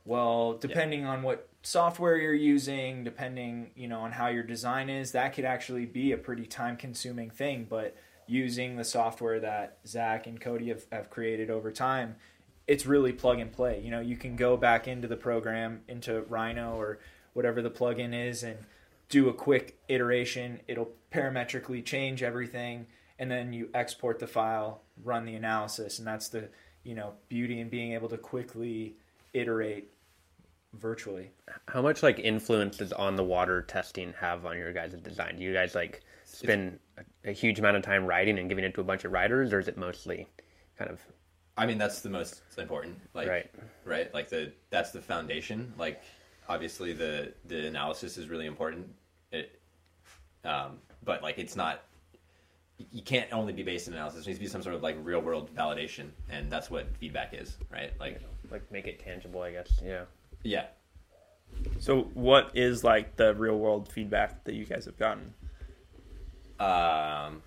[0.06, 5.14] Well, depending on what software you're using, depending, you know, on how your design is,
[5.14, 7.66] that could actually be a pretty time consuming thing.
[7.70, 7.96] But
[8.28, 12.16] using the software that Zach and Cody have, have created over time,
[12.68, 13.82] it's really plug and play.
[13.82, 17.00] You know, you can go back into the program, into Rhino or
[17.34, 18.58] whatever the plugin is, and
[19.10, 20.60] do a quick iteration.
[20.68, 26.28] It'll parametrically change everything, and then you export the file, run the analysis, and that's
[26.28, 26.50] the
[26.84, 28.96] you know beauty and being able to quickly
[29.34, 29.90] iterate
[30.74, 31.32] virtually.
[31.68, 35.38] How much like influence does on the water testing have on your guys' design?
[35.38, 38.74] Do you guys like spend a, a huge amount of time riding and giving it
[38.76, 40.28] to a bunch of riders, or is it mostly
[40.78, 41.00] kind of
[41.58, 43.00] I mean, that's the most important.
[43.14, 43.52] Like, Right.
[43.86, 44.14] right.
[44.14, 45.74] Like the that's the foundation.
[45.78, 46.02] Like,
[46.50, 48.88] obviously the the analysis is really important.
[49.32, 49.60] It,
[50.44, 51.84] um, but like it's not.
[52.92, 54.26] You can't only be based in analysis.
[54.26, 57.34] There needs to be some sort of like real world validation, and that's what feedback
[57.34, 57.92] is, right?
[58.00, 58.20] Like,
[58.52, 59.42] like make it tangible?
[59.42, 59.70] I guess.
[59.84, 60.04] Yeah.
[60.44, 60.66] yeah.
[61.80, 65.34] So, what is like the real world feedback that you guys have gotten?
[66.60, 67.42] Um,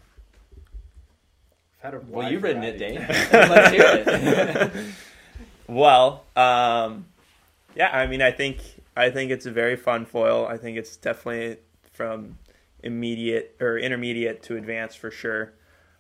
[1.75, 2.99] I've had a well, you've written it, variety.
[2.99, 3.09] Dane.
[3.33, 4.05] Let's hear
[4.65, 4.95] it.
[5.69, 7.07] Well, um,
[7.75, 8.59] yeah, I mean, I think
[8.97, 10.47] I think it's a very fun foil.
[10.47, 11.59] I think it's definitely
[11.93, 12.39] from
[12.87, 15.53] immediate or intermediate to advanced for sure.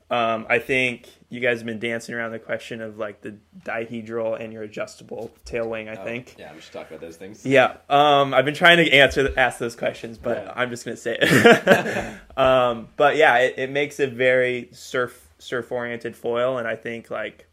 [0.08, 4.40] Um, I think you guys have been dancing around the question of like the dihedral
[4.40, 5.88] and your adjustable tail wing.
[5.88, 6.36] I Oh, think.
[6.38, 7.44] yeah, we should talk about those things.
[7.44, 10.52] Yeah, um, I've been trying to answer ask those questions, but Yeah.
[10.54, 12.20] I'm just gonna say it.
[12.38, 17.10] um, but yeah, it, it makes a very surf surf oriented foil, and I think
[17.10, 17.48] like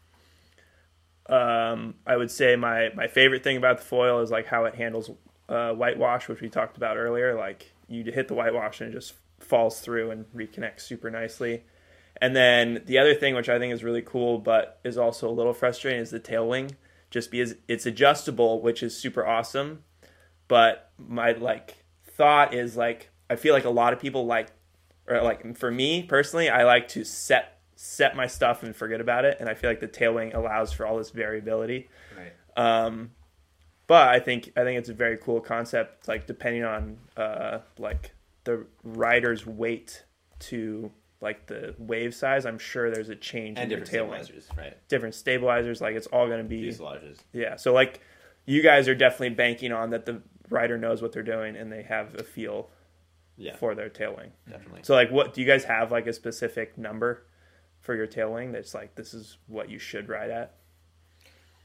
[1.28, 4.74] um, I would say my my favorite thing about the foil is like how it
[4.74, 5.10] handles
[5.48, 7.34] uh, whitewash, which we talked about earlier.
[7.34, 11.64] Like you hit the whitewash and it just falls through and reconnects super nicely.
[12.20, 15.32] And then the other thing, which I think is really cool, but is also a
[15.32, 16.76] little frustrating, is the tail wing.
[17.10, 19.84] Just because it's adjustable, which is super awesome.
[20.48, 24.48] But my like thought is like I feel like a lot of people like,
[25.06, 29.24] or like for me personally, I like to set set my stuff and forget about
[29.24, 29.36] it.
[29.40, 31.88] And I feel like the tail wing allows for all this variability.
[32.16, 32.32] Right.
[32.56, 33.10] Um,
[33.86, 36.08] but I think I think it's a very cool concept.
[36.08, 38.13] Like depending on uh, like
[38.44, 40.04] the rider's weight
[40.40, 44.06] to like the wave size, I'm sure there's a change And in your different tail
[44.10, 44.22] wing.
[44.24, 44.88] stabilizers, right?
[44.88, 47.18] Different stabilizers, like it's all going to be Fuselages.
[47.32, 47.56] yeah.
[47.56, 48.00] So like
[48.44, 51.82] you guys are definitely banking on that the rider knows what they're doing and they
[51.82, 52.68] have a feel
[53.38, 54.32] Yeah, for their tail wing.
[54.50, 54.80] definitely.
[54.82, 57.24] So like, what do you guys have like a specific number
[57.80, 60.54] for your tail wing that's like this is what you should ride at?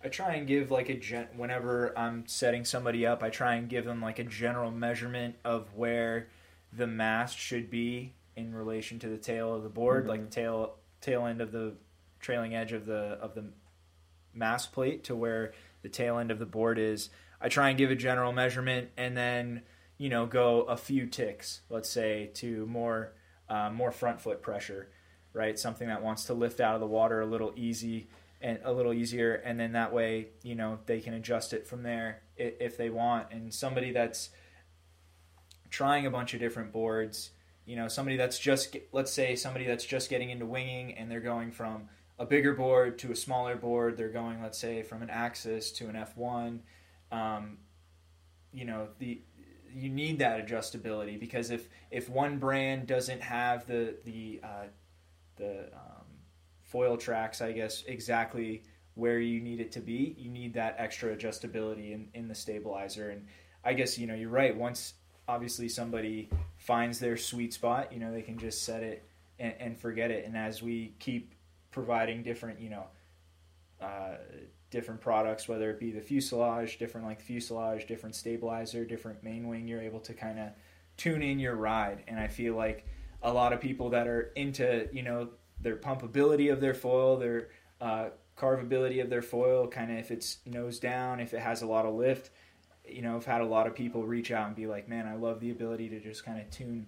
[0.01, 3.67] I try and give like a gen whenever I'm setting somebody up, I try and
[3.67, 6.29] give them like a general measurement of where
[6.71, 10.75] the mast should be in relation to the tail of the board, like the tail
[11.01, 11.73] tail end of the
[12.19, 13.45] trailing edge of the of the
[14.33, 17.09] mast plate to where the tail end of the board is.
[17.41, 19.61] I try and give a general measurement and then
[19.97, 23.13] you know go a few ticks, let's say, to more
[23.49, 24.89] uh, more front foot pressure,
[25.33, 25.57] right?
[25.57, 28.07] Something that wants to lift out of the water a little easy
[28.41, 31.83] and a little easier, and then that way you know they can adjust it from
[31.83, 33.27] there if they want.
[33.31, 34.29] And somebody that's
[35.69, 37.31] trying a bunch of different boards,
[37.65, 41.19] you know, somebody that's just let's say somebody that's just getting into winging and they're
[41.19, 43.97] going from a bigger board to a smaller board.
[43.97, 46.59] They're going, let's say, from an Axis to an F1.
[47.11, 47.57] um,
[48.51, 49.21] you know the
[49.71, 54.65] you need that adjustability because if if one brand doesn't have the the uh,
[55.35, 56.05] the um,
[56.63, 58.63] foil tracks, I guess exactly
[58.95, 63.11] where you need it to be, you need that extra adjustability in, in the stabilizer.
[63.11, 63.27] And
[63.63, 64.55] I guess you know you're right.
[64.55, 64.95] Once
[65.29, 69.07] obviously somebody finds their sweet spot, you know they can just set it
[69.39, 70.25] and, and forget it.
[70.25, 71.33] And as we keep
[71.71, 72.85] providing different, you know.
[73.81, 74.17] Uh,
[74.71, 79.67] different products, whether it be the fuselage, different like fuselage, different stabilizer, different main wing,
[79.67, 80.49] you're able to kind of
[80.97, 82.03] tune in your ride.
[82.07, 82.85] And I feel like
[83.23, 85.29] a lot of people that are into, you know,
[85.61, 87.49] their pumpability of their foil, their
[87.81, 91.65] uh, carvability of their foil, kind of if it's nose down, if it has a
[91.65, 92.29] lot of lift,
[92.93, 95.15] you know, I've had a lot of people reach out and be like, man, I
[95.15, 96.87] love the ability to just kind of tune,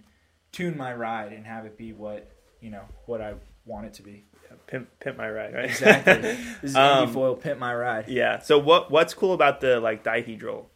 [0.52, 3.34] tune my ride and have it be what, you know, what I
[3.66, 4.24] want it to be.
[4.66, 5.64] Pimp, pimp my ride, right?
[5.66, 6.14] Exactly.
[6.62, 8.08] This is Um, Indie Foil Pimp My Ride.
[8.08, 8.40] Yeah.
[8.40, 10.66] So what what's cool about the like dihedral,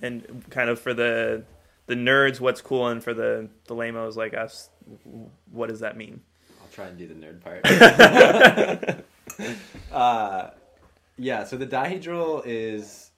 [0.00, 1.44] and kind of for the
[1.86, 4.70] the nerds, what's cool, and for the the lamos like us,
[5.50, 6.20] what does that mean?
[6.60, 9.04] I'll try and do the nerd part.
[9.92, 10.50] uh,
[11.16, 13.10] yeah, so the dihedral is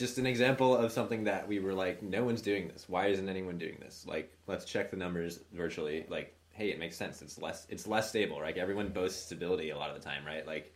[0.00, 2.88] just an example of something that we were like, no one's doing this.
[2.88, 4.04] Why isn't anyone doing this?
[4.08, 6.06] Like, let's check the numbers virtually.
[6.08, 7.22] Like, hey, it makes sense.
[7.22, 8.56] It's less it's less stable, right?
[8.56, 10.46] Everyone boasts stability a lot of the time, right?
[10.46, 10.74] Like,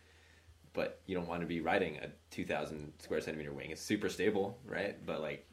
[0.73, 3.71] but you don't want to be riding a 2,000 square centimeter wing.
[3.71, 5.03] It's super stable, right?
[5.05, 5.47] But like,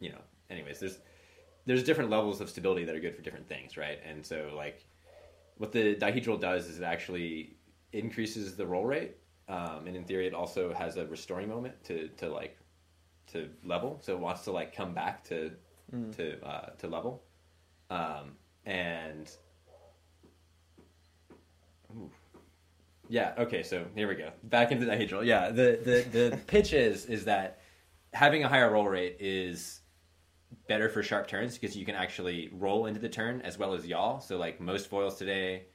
[0.00, 0.98] you know, anyways, there's
[1.66, 3.98] there's different levels of stability that are good for different things, right?
[4.08, 4.86] And so like,
[5.58, 7.56] what the dihedral does is it actually
[7.92, 9.16] increases the roll rate,
[9.48, 12.56] um, and in theory, it also has a restoring moment to to like
[13.32, 13.98] to level.
[14.02, 15.52] So it wants to like come back to
[16.16, 17.22] to uh, to level,
[17.90, 18.32] um,
[18.66, 19.30] and
[21.96, 22.10] Ooh.
[23.08, 23.32] Yeah.
[23.38, 23.62] Okay.
[23.62, 24.30] So here we go.
[24.44, 25.24] Back into the dihedral.
[25.24, 25.50] Yeah.
[25.50, 27.60] The the the pitch is is that
[28.12, 29.80] having a higher roll rate is
[30.66, 33.86] better for sharp turns because you can actually roll into the turn as well as
[33.86, 34.18] yaw.
[34.18, 35.66] So like most foils today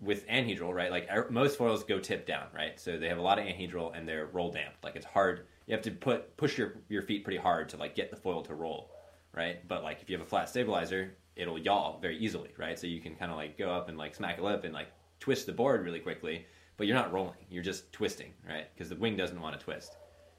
[0.00, 0.90] with anhedral, right?
[0.90, 2.78] Like er- most foils go tip down, right?
[2.78, 4.82] So they have a lot of anhedral and they're roll damped.
[4.82, 5.46] Like it's hard.
[5.68, 8.42] You have to put push your your feet pretty hard to like get the foil
[8.42, 8.90] to roll,
[9.34, 9.66] right?
[9.68, 12.78] But like if you have a flat stabilizer, it'll yaw very easily, right?
[12.78, 14.88] So you can kind of like go up and like smack a lip and like
[15.20, 16.46] twist the board really quickly,
[16.78, 17.36] but you're not rolling.
[17.50, 18.66] You're just twisting, right?
[18.74, 19.96] Because the wing doesn't want to twist.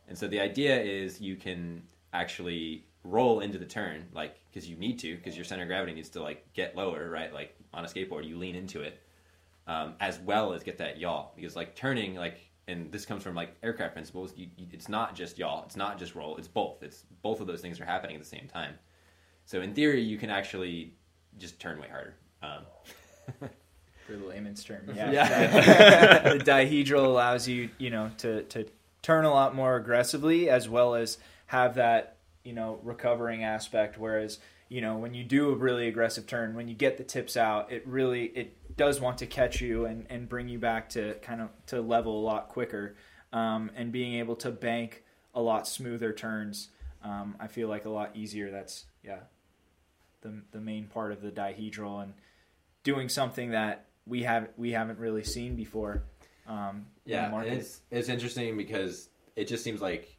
[0.07, 4.77] And so the idea is you can actually roll into the turn, like because you
[4.77, 7.31] need to, because your center of gravity needs to like get lower, right?
[7.31, 8.99] Like on a skateboard, you lean into it,
[9.67, 11.27] um, as well as get that yaw.
[11.35, 14.33] Because like turning, like, and this comes from like aircraft principles.
[14.35, 15.63] You, you, it's not just yaw.
[15.65, 16.37] It's not just roll.
[16.37, 16.83] It's both.
[16.83, 18.75] It's both of those things are happening at the same time.
[19.45, 20.93] So in theory, you can actually
[21.37, 22.13] just turn way harder.
[22.43, 22.63] Um,
[24.07, 24.81] for the layman's term.
[24.95, 25.11] Yeah.
[25.11, 26.33] Yeah.
[26.33, 28.67] the dihedral allows you, you know, to to
[29.01, 34.39] turn a lot more aggressively as well as have that, you know, recovering aspect whereas,
[34.67, 37.71] you know, when you do a really aggressive turn, when you get the tips out,
[37.71, 41.41] it really it does want to catch you and and bring you back to kind
[41.41, 42.95] of to level a lot quicker.
[43.33, 45.03] Um, and being able to bank
[45.35, 46.69] a lot smoother turns,
[47.03, 48.49] um, I feel like a lot easier.
[48.49, 49.19] That's yeah,
[50.21, 52.13] the the main part of the dihedral and
[52.83, 56.03] doing something that we have we haven't really seen before.
[56.47, 60.17] Um, Yeah, it's it's interesting because it just seems like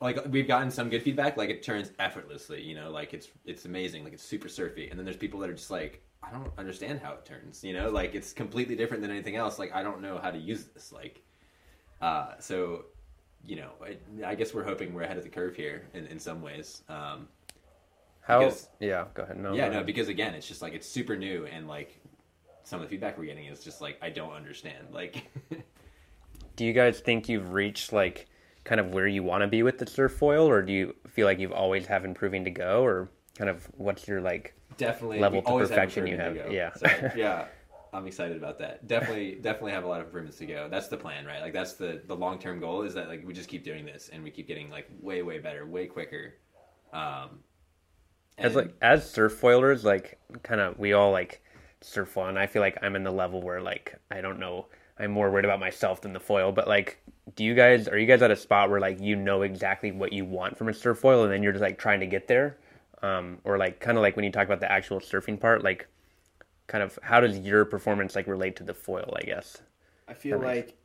[0.00, 1.36] like we've gotten some good feedback.
[1.36, 4.88] Like it turns effortlessly, you know, like it's it's amazing, like it's super surfy.
[4.88, 7.72] And then there's people that are just like, I don't understand how it turns, you
[7.72, 9.58] know, like it's completely different than anything else.
[9.58, 11.22] Like I don't know how to use this, like,
[12.00, 12.86] uh, so
[13.44, 16.18] you know, I, I guess we're hoping we're ahead of the curve here in in
[16.18, 16.82] some ways.
[16.88, 17.28] Um,
[18.20, 18.40] How?
[18.40, 19.38] Because- yeah, go ahead.
[19.38, 21.98] No, yeah, no, because again, it's just like it's super new and like
[22.64, 25.24] some of the feedback we're getting is just like I don't understand, like.
[26.56, 28.26] do you guys think you've reached like
[28.64, 31.24] kind of where you want to be with the surf foil, or do you feel
[31.24, 34.54] like you've always have improving to go, or kind of what's your like?
[34.78, 36.48] Definitely level to always have perfection you have, go.
[36.50, 36.72] yeah.
[36.74, 36.86] So,
[37.16, 37.46] yeah
[37.92, 40.96] i'm excited about that definitely definitely have a lot of improvements to go that's the
[40.96, 43.86] plan right like that's the the long-term goal is that like we just keep doing
[43.86, 46.34] this and we keep getting like way way better way quicker
[46.92, 47.38] um
[48.38, 51.42] as like as surf foilers, like kind of we all like
[51.80, 54.66] surf foil, and I feel like I'm in the level where like I don't know,
[54.98, 56.52] I'm more worried about myself than the foil.
[56.52, 56.98] But like,
[57.34, 60.12] do you guys are you guys at a spot where like you know exactly what
[60.12, 62.58] you want from a surf foil, and then you're just like trying to get there,
[63.02, 65.86] um, or like kind of like when you talk about the actual surfing part, like
[66.66, 69.16] kind of how does your performance like relate to the foil?
[69.16, 69.58] I guess.
[70.06, 70.76] I feel like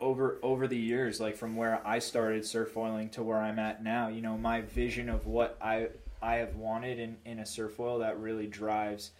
[0.00, 3.82] over over the years, like from where I started surf foiling to where I'm at
[3.82, 5.88] now, you know, my vision of what I
[6.20, 9.12] I have wanted in, in a surf foil that really drives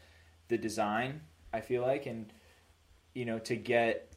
[0.49, 1.21] the design,
[1.53, 2.33] I feel like, and
[3.15, 4.13] you know, to get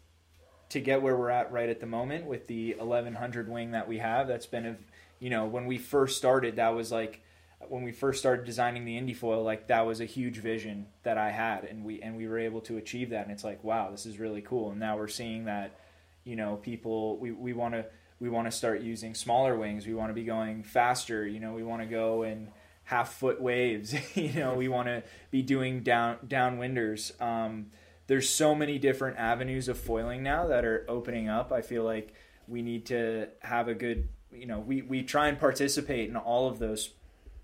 [0.70, 3.98] to get where we're at right at the moment with the 1100 wing that we
[3.98, 4.76] have, that's been a,
[5.20, 7.22] you know, when we first started, that was like
[7.68, 11.18] when we first started designing the indie foil, like that was a huge vision that
[11.18, 13.24] I had, and we and we were able to achieve that.
[13.24, 14.72] And it's like, wow, this is really cool.
[14.72, 15.80] And now we're seeing that,
[16.24, 17.86] you know, people we we want to
[18.20, 19.86] we want to start using smaller wings.
[19.86, 21.28] We want to be going faster.
[21.28, 22.50] You know, we want to go in
[22.84, 23.94] half foot waves.
[24.16, 27.20] you know, we want to be doing down downwinders.
[27.22, 27.68] Um,
[28.08, 31.52] there's so many different avenues of foiling now that are opening up.
[31.52, 32.14] I feel like
[32.48, 36.48] we need to have a good, you know, we, we try and participate in all
[36.48, 36.90] of those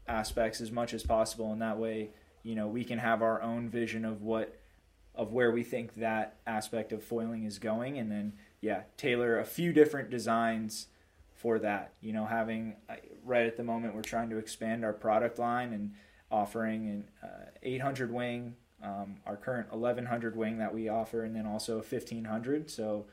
[0.08, 1.52] aspects as much as possible.
[1.52, 2.10] And that way,
[2.44, 4.60] you know, we can have our own vision of what,
[5.16, 7.98] of where we think that aspect of foiling is going.
[7.98, 10.88] And then, yeah, tailor a few different designs
[11.34, 11.94] for that.
[12.02, 12.76] You know, having
[13.24, 15.94] right at the moment, we're trying to expand our product line and
[16.32, 21.46] offering an uh, 800 wing um, our current 1100 wing that we offer, and then
[21.46, 22.70] also 1500.
[22.70, 23.06] So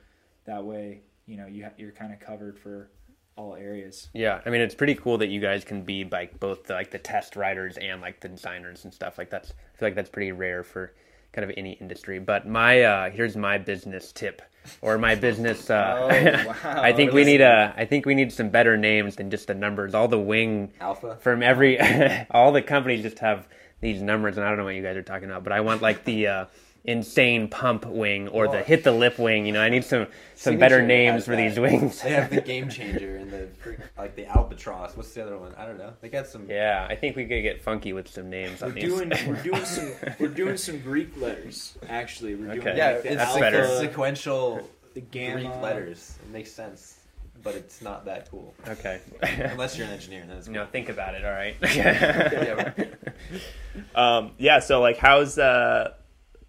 [0.44, 2.90] that way, you know, you you're kind of covered for
[3.36, 4.08] all areas.
[4.12, 6.90] Yeah, I mean, it's pretty cool that you guys can be like both the, like
[6.90, 9.18] the test riders and like the designers and stuff.
[9.18, 10.92] Like that's I feel like that's pretty rare for
[11.32, 12.18] kind of any industry.
[12.18, 14.42] But my uh, here's my business tip
[14.82, 15.70] or my business.
[15.70, 15.98] Uh,
[16.46, 16.82] Oh, wow.
[16.82, 17.74] I think we need a.
[17.76, 19.94] I think we need some better names than just the numbers.
[19.94, 21.16] All the wing Alpha.
[21.20, 21.78] from every
[22.30, 23.48] all the companies just have
[23.80, 25.82] these numbers, and I don't know what you guys are talking about, but I want
[25.82, 26.44] like the uh,
[26.84, 29.46] insane pump wing or the hit the lip wing.
[29.46, 31.36] You know, I need some some better names for that.
[31.36, 32.02] these wings.
[32.02, 33.48] They have the game changer and the
[33.96, 34.96] like the albatross.
[34.96, 35.54] What's the other one?
[35.56, 35.92] I don't know.
[36.00, 36.48] They got some.
[36.50, 38.84] yeah, I think we could get funky with some names We're on these.
[38.84, 41.78] doing we're doing some we're doing some Greek letters.
[41.88, 42.76] Actually, we're doing Okay.
[42.76, 43.66] Yeah, like the it's That's alpha, better.
[43.78, 46.18] sequential the gamma Greek letters.
[46.24, 46.98] It makes sense,
[47.44, 49.00] but it's not that cool okay.
[49.22, 50.24] unless you're an engineer.
[50.26, 50.54] Then it's cool.
[50.56, 51.24] no, think about it.
[51.24, 51.56] All right.
[51.74, 52.72] Yeah,
[53.94, 54.58] Um, yeah.
[54.58, 55.92] So like, how's uh,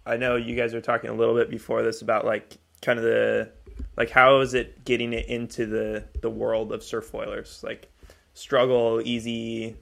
[0.06, 3.04] I know you guys were talking a little bit before this about like kind of
[3.04, 3.50] the
[3.96, 7.62] like how is it getting it into the the world of surf foilers?
[7.62, 7.90] Like
[8.34, 9.76] struggle, easy,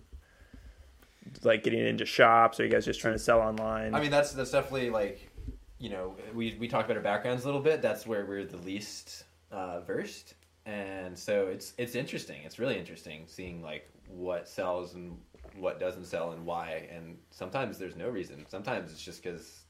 [1.43, 2.61] like getting into shops.
[2.61, 3.95] Or you guys just trying to sell online?
[3.95, 5.31] I mean, that's that's definitely like,
[5.79, 7.83] you know, we we talked about our backgrounds a little bit.
[7.83, 10.35] That's where we're the least uh, versed,
[10.67, 12.43] and so it's it's interesting.
[12.45, 15.19] It's really interesting seeing like what sells and
[15.57, 16.89] what doesn't sell and why.
[16.95, 18.45] And sometimes there's no reason.
[18.49, 19.62] Sometimes it's just because,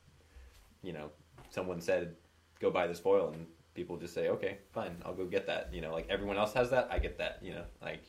[0.83, 1.11] you know,
[1.51, 2.17] someone said
[2.61, 5.71] go buy this foil, and people just say okay, fine, I'll go get that.
[5.73, 7.39] You know, like everyone else has that, I get that.
[7.43, 8.03] You know, like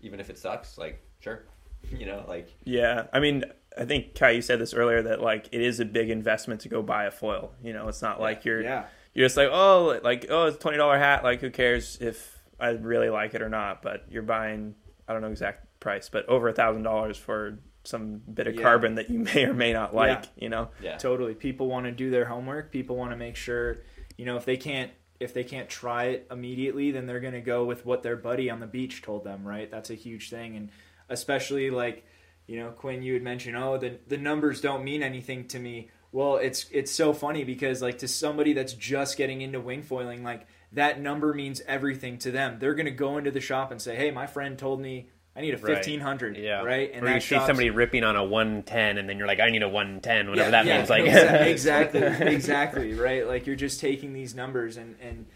[0.00, 1.44] even if it sucks, like sure,
[1.90, 3.44] you know, like Yeah, I mean,
[3.78, 6.68] I think Kai, you said this earlier that like it is a big investment to
[6.68, 7.52] go buy a foil.
[7.62, 8.84] You know, it's not like you're Yeah.
[9.14, 11.24] you're just like oh like oh it's a twenty dollar hat.
[11.24, 13.82] Like who cares if I really like it or not?
[13.82, 14.74] But you're buying
[15.08, 18.62] I don't know exact price, but over a thousand dollars for some bit of Yeah.
[18.62, 20.24] carbon that you may or may not like.
[20.24, 20.30] Yeah.
[20.42, 21.34] You know, yeah, Totally.
[21.34, 22.70] People want to do their homework.
[22.72, 23.78] People want to make sure,
[24.16, 27.40] you know, if they can't if they can't try it immediately, then they're going to
[27.40, 29.70] go with what their buddy on the beach told them, right?
[29.70, 30.70] That's a huge thing and
[31.08, 32.04] especially like,
[32.46, 35.90] you know, Quinn you had mentioned, "Oh, the the numbers don't mean anything to me."
[36.12, 40.22] Well, it's it's so funny because like to somebody that's just getting into wing foiling,
[40.22, 42.58] like that number means everything to them.
[42.58, 45.42] They're going to go into the shop and say, "Hey, my friend told me I
[45.42, 45.74] need a Right.
[45.74, 46.62] 1500." Yeah.
[46.62, 46.90] Right?
[47.00, 49.68] or you see somebody ripping on a 110 and then you're like, I need a
[49.68, 50.90] 110, whatever that yeah, means.
[50.90, 52.00] Like, exa- exactly,
[52.34, 53.26] exactly, right?
[53.26, 55.26] Like you're just taking these numbers, and and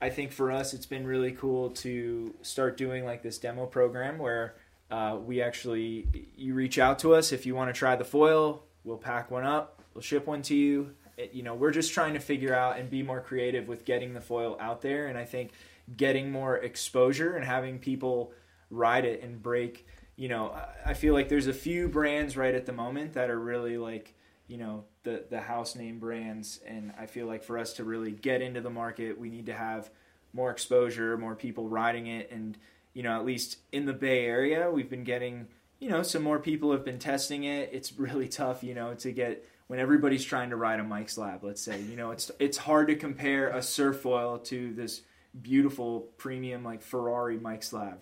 [0.00, 4.18] I think for us, it's been really cool to start doing like this demo program
[4.18, 4.54] where
[4.90, 8.62] uh, we actually you reach out to us if you want to try the foil,
[8.84, 10.94] we'll pack one up, we'll ship one to you.
[11.16, 14.14] It, you know, we're just trying to figure out and be more creative with getting
[14.14, 15.50] the foil out there, and I think
[15.96, 18.32] getting more exposure and having people
[18.70, 19.86] ride it and break.
[20.16, 20.54] You know,
[20.84, 24.14] I- feel like there's a few brands right at the moment that are really like
[24.46, 26.60] you know the the house name brands.
[26.66, 29.54] And i feel like for us to really get into the market we need to
[29.54, 29.90] have
[30.32, 32.30] more exposure more people riding it.
[32.32, 32.58] And
[32.92, 35.46] you know at least in the bay area we've been getting
[35.78, 37.70] you know some more people have been testing it.
[37.72, 41.44] It's really tough you know to get when everybody's trying to ride a mike's lab
[41.44, 45.02] let's say you know it's it's hard to compare a surf foil to this
[45.40, 48.00] beautiful premium like ferrari mike's lab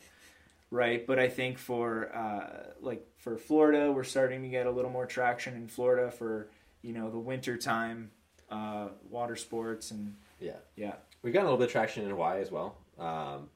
[0.70, 1.06] right?
[1.06, 5.06] But I think for uh, like for Florida, we're starting to get a little more
[5.06, 6.48] traction in Florida for
[6.82, 8.10] you know the winter time
[8.50, 10.52] uh, water sports and yeah.
[10.76, 13.48] yeah, We've got a little bit of traction in Hawaii as well, um,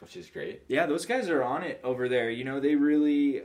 [0.00, 0.62] which is great.
[0.68, 2.30] yeah, those guys are on it over there.
[2.30, 3.42] You know, they really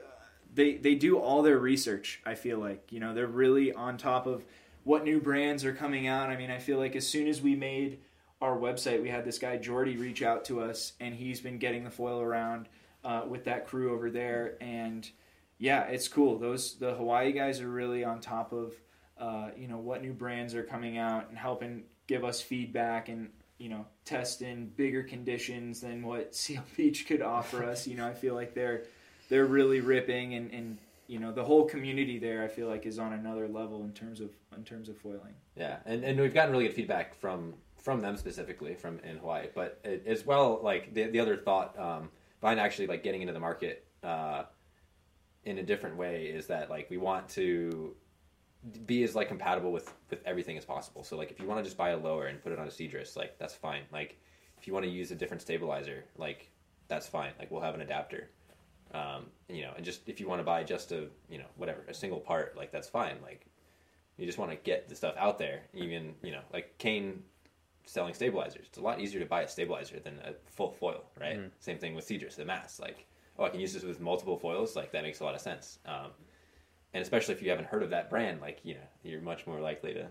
[0.53, 2.21] they they do all their research.
[2.25, 4.43] I feel like you know they're really on top of
[4.83, 6.29] what new brands are coming out.
[6.29, 7.99] I mean, I feel like as soon as we made
[8.41, 11.83] our website, we had this guy Jordy reach out to us, and he's been getting
[11.83, 12.67] the foil around
[13.03, 14.57] uh, with that crew over there.
[14.59, 15.09] And
[15.57, 16.37] yeah, it's cool.
[16.37, 18.73] Those the Hawaii guys are really on top of
[19.17, 23.29] uh, you know what new brands are coming out and helping give us feedback and
[23.57, 27.87] you know test in bigger conditions than what Seal Beach could offer us.
[27.87, 28.83] You know, I feel like they're
[29.29, 30.77] they're really ripping and, and
[31.07, 32.43] you know the whole community there.
[32.43, 35.35] I feel like is on another level in terms of in terms of foiling.
[35.55, 37.53] Yeah, and, and we've gotten really good feedback from
[37.85, 41.77] from them specifically from in Hawaii, but it, as well like the the other thought
[41.77, 42.09] um,
[42.41, 44.45] behind actually like getting into the market uh,
[45.43, 47.95] in a different way is that like we want to
[48.87, 51.03] be as like compatible with with everything as possible.
[51.03, 52.71] So like if you want to just buy a lower and put it on a
[52.71, 53.83] Cedrus, like that's fine.
[53.93, 54.19] Like
[54.57, 56.49] if you want to use a different stabilizer, like
[56.87, 57.33] that's fine.
[57.37, 58.31] Like we'll have an adapter.
[58.95, 61.85] Um, you know, and just if you want to buy just a you know whatever
[61.87, 63.17] a single part, like that's fine.
[63.21, 63.45] Like
[64.17, 65.61] you just want to get the stuff out there.
[65.75, 67.21] Even you know like Kane
[67.85, 68.65] selling stabilizers.
[68.67, 71.37] It's a lot easier to buy a stabilizer than a full foil, right?
[71.37, 71.47] Mm-hmm.
[71.59, 72.79] Same thing with Cedrus, the mast.
[72.79, 73.05] Like
[73.37, 74.75] oh, I can use this with multiple foils.
[74.75, 75.79] Like that makes a lot of sense.
[75.85, 76.11] Um,
[76.93, 79.59] and especially if you haven't heard of that brand, like you know, you're much more
[79.59, 80.07] likely to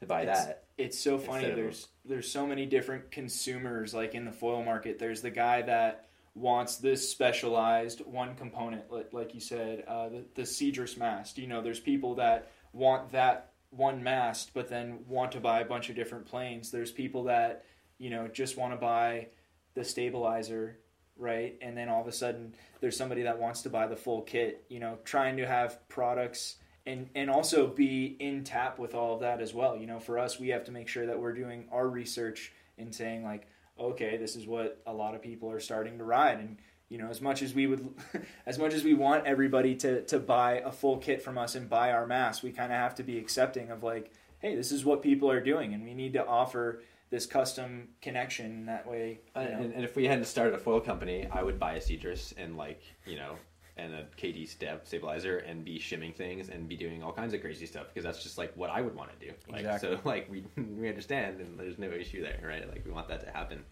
[0.00, 0.64] to buy It's- that.
[0.76, 1.44] It's so funny.
[1.44, 4.98] Instead of- There's there's so many different consumers like in the foil market.
[4.98, 10.24] There's the guy that wants this specialized one component, like, like you said, uh, the
[10.34, 11.38] the Cedrus mast.
[11.38, 15.64] You know, there's people that want that one mast, but then want to buy a
[15.64, 16.70] bunch of different planes.
[16.70, 17.64] There's people that
[17.98, 19.28] you know just want to buy
[19.74, 20.78] the stabilizer
[21.16, 21.56] right?
[21.62, 24.64] And then all of a sudden there's somebody that wants to buy the full kit
[24.68, 26.56] you know trying to have products
[26.86, 29.76] and and also be in tap with all of that as well.
[29.76, 32.94] You know for us we have to make sure that we're doing our research and
[32.94, 33.46] saying like
[33.78, 36.38] okay this is what a lot of people are starting to ride.
[36.38, 36.58] And
[36.88, 37.94] you know as much as we would
[38.46, 41.68] as much as we want everybody to to buy a full kit from us and
[41.68, 44.84] buy our mast we kind of have to be accepting of like hey this is
[44.84, 46.82] what people are doing and we need to offer
[47.14, 49.50] this custom connection that way you uh, know.
[49.50, 52.56] And, and if we hadn't started a foil company, I would buy a Cedrus and
[52.56, 53.36] like you know,
[53.76, 57.40] and a KD stab stabilizer and be shimming things and be doing all kinds of
[57.40, 59.32] crazy stuff because that's just like what I would want to do.
[59.48, 59.90] Like, Exactly.
[59.90, 62.68] So like we we understand and there's no issue there, right?
[62.68, 63.64] Like we want that to happen,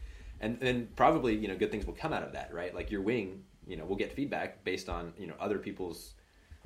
[0.43, 2.75] and then probably you know good things will come out of that, right?
[2.75, 6.15] Like your wing, you know, we'll get feedback based on you know other people's,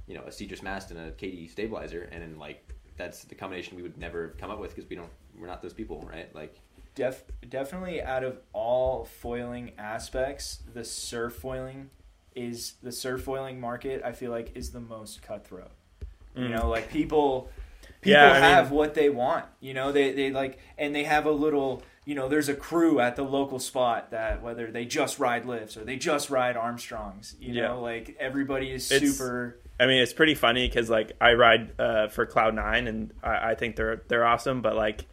[0.07, 3.77] you know, a Cedrus mast and a KD stabilizer, and then like that's the combination
[3.77, 6.35] we would never come up with because we don't we're not those people, right?
[6.35, 6.61] Like
[6.97, 11.91] Def, definitely out of all foiling aspects, the surf foiling
[12.35, 14.03] is the surf foiling market.
[14.05, 15.70] I feel like is the most cutthroat.
[16.35, 16.51] You mm.
[16.51, 17.51] know, like people,
[18.01, 19.45] people Yeah, I mean- have what they want.
[19.61, 21.83] You know, they they like, and they have a little.
[22.07, 25.77] You know, there's a crew at the local spot that whether they just ride lifts
[25.77, 27.35] or they just ride Armstrongs.
[27.41, 27.67] You Yeah.
[27.69, 29.59] know, like everybody is It's- super.
[29.79, 33.51] I mean, it's pretty funny because like I ride uh, for Cloud Nine, and I,
[33.51, 34.63] I think they're they're awesome.
[34.63, 35.05] But like,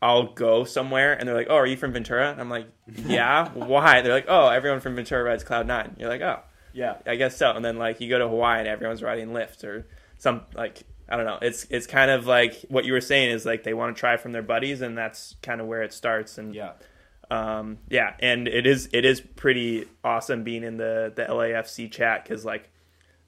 [0.00, 3.50] I'll go somewhere, and they're like, "Oh, are you from Ventura?" And I'm like, "Yeah."
[3.52, 4.00] Why?
[4.00, 5.96] They're like, "Oh, everyone from Ventura rides Cloud Nine.
[5.98, 6.40] You're like, "Oh,
[6.72, 9.64] Yeah, I guess so." And then like you go to Hawaii, and everyone's riding Lift
[9.64, 9.86] or
[10.16, 11.38] some like I don't know.
[11.40, 14.16] It's it's kind of like what you were saying is like they want to try
[14.16, 16.36] from their buddies, and that's kind of where it starts.
[16.38, 16.72] And yeah,
[17.30, 22.24] um, yeah, and it is it is pretty awesome being in the the LAFC chat
[22.24, 22.70] because like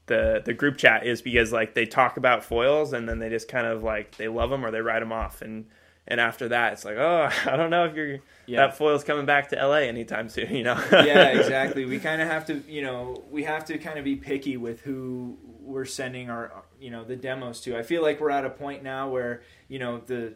[0.07, 3.47] the the group chat is because like they talk about foils and then they just
[3.49, 5.67] kind of like they love them or they write them off and
[6.07, 8.61] and after that it's like oh I don't know if you're Yeah.
[8.69, 11.85] that foil's coming back to LA anytime soon you know yeah, exactly.
[11.85, 14.81] We kind of have to, you know, we have to kind of be picky with
[14.81, 17.77] who we're sending our, you know, the demos too.
[17.77, 20.35] I feel like we're at a point now where, you know, the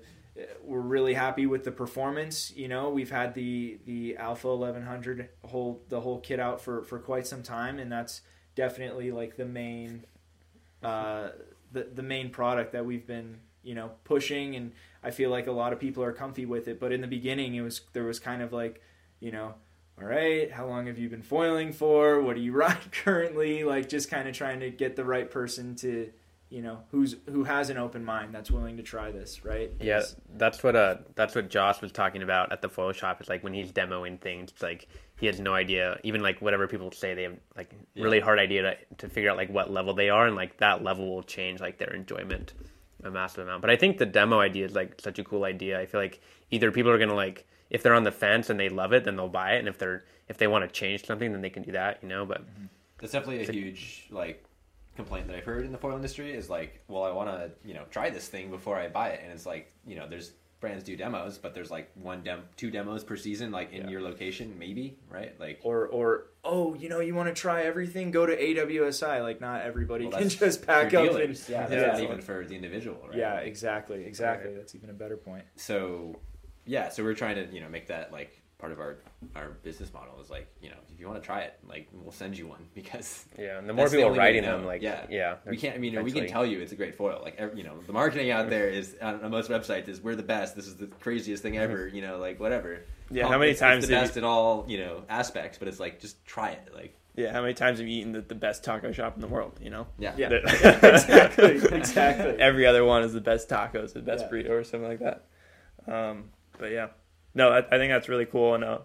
[0.62, 2.52] we're really happy with the performance.
[2.56, 6.98] You know, we've had the the Alpha 1100 whole the whole kit out for for
[6.98, 8.22] quite some time, and that's
[8.54, 10.04] definitely like the main
[10.82, 11.30] uh,
[11.70, 14.72] the the main product that we've been you know pushing, and
[15.02, 16.80] I feel like a lot of people are comfy with it.
[16.80, 18.80] But in the beginning, it was there was kind of like
[19.20, 19.54] you know.
[20.00, 22.22] All right, how long have you been foiling for?
[22.22, 23.62] What do you ride currently?
[23.62, 26.10] Like just kind of trying to get the right person to,
[26.52, 29.72] you know, who's who has an open mind that's willing to try this, right?
[29.80, 33.20] Yeah, Because- that's what uh that's what Josh was talking about at the foil shop.
[33.20, 34.86] It's like when he's demoing things, it's like
[35.18, 35.98] he has no idea.
[36.02, 39.38] Even like whatever people say, they have like really hard idea to, to figure out
[39.38, 42.52] like what level they are, and like that level will change like their enjoyment
[43.02, 43.62] a massive amount.
[43.62, 45.80] But I think the demo idea is like such a cool idea.
[45.80, 48.68] I feel like either people are gonna like if they're on the fence and they
[48.68, 51.32] love it, then they'll buy it, and if they're if they want to change something,
[51.32, 52.26] then they can do that, you know.
[52.26, 52.42] But
[52.98, 54.44] That's definitely a huge like
[54.96, 57.74] complaint that I've heard in the foil industry is like, well, I want to you
[57.74, 60.84] know try this thing before I buy it, and it's like you know there's brands
[60.84, 63.90] do demos, but there's like one dem two demos per season, like in Yeah.
[63.90, 65.38] your location, maybe right?
[65.40, 68.10] Like or or oh, you know, you want to try everything?
[68.10, 69.22] Go to AWSI.
[69.22, 71.14] Like not everybody well, can just pack up.
[71.14, 73.16] And, yeah, that's yeah, even for the individual, right?
[73.16, 74.54] yeah, exactly, exactly.
[74.54, 75.44] That's even a better point.
[75.56, 76.16] so
[76.64, 78.98] yeah, so we're trying to you know make that like part of our
[79.34, 82.12] our business model is like you know if you want to try it like we'll
[82.12, 84.82] send you one because Yeah, and the more people only way to writing them, like
[84.82, 87.34] yeah yeah, we can't I mean we can tell you it's a great foil like
[87.38, 90.22] ev- you know the marketing out there is on, on most websites is we're the
[90.22, 93.58] best this is the craziest thing ever you know like whatever Yeah, how many it's-
[93.58, 96.24] times it's the have you- best at all you know aspects but it's like just
[96.24, 99.16] try it like Yeah, how many times have you eaten the, the best taco shop
[99.16, 99.58] in the world?
[99.60, 100.44] You know, yeah Yeah, That-
[100.94, 102.36] exactly, exactly.
[102.40, 104.30] every other one is the best tacos, the best Yeah.
[104.30, 105.18] burrito, or something like that.
[105.86, 106.88] Um, but yeah,
[107.34, 108.54] no, I, I think that's really cool.
[108.54, 108.78] And uh,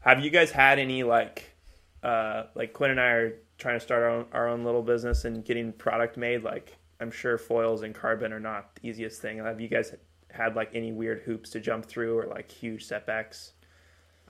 [0.00, 1.54] have you guys had any like,
[2.02, 5.24] uh, like Quinn and I are trying to start our own, our own little business
[5.24, 6.42] and getting product made?
[6.42, 9.38] Like, I'm sure foils and carbon are not the easiest thing.
[9.38, 9.94] Have you guys
[10.30, 13.52] had like any weird hoops to jump through or like huge setbacks,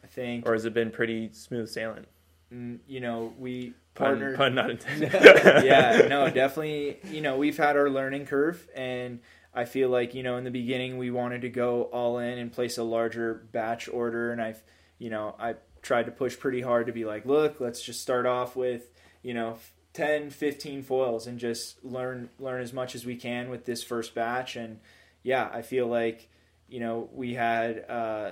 [0.03, 2.07] I think, or has it been pretty smooth sailing?
[2.53, 4.37] mm, you know, we Pun, partnered.
[4.37, 5.13] pun not intended.
[5.13, 6.99] yeah, no, definitely.
[7.11, 9.21] You know, we've had our learning curve, and
[9.53, 12.53] I feel like you know, in the beginning, we wanted to go all in and
[12.53, 14.63] place a larger batch order, and I've,
[14.99, 18.27] you know, I tried to push pretty hard to be like, look, let's just start
[18.27, 18.91] off with,
[19.23, 19.59] you know.
[19.93, 24.15] 10 15 foils and just learn learn as much as we can with this first
[24.15, 24.79] batch and
[25.25, 26.29] yeah i feel like
[26.69, 28.31] you know we had uh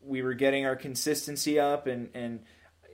[0.00, 2.40] we were getting our consistency up and and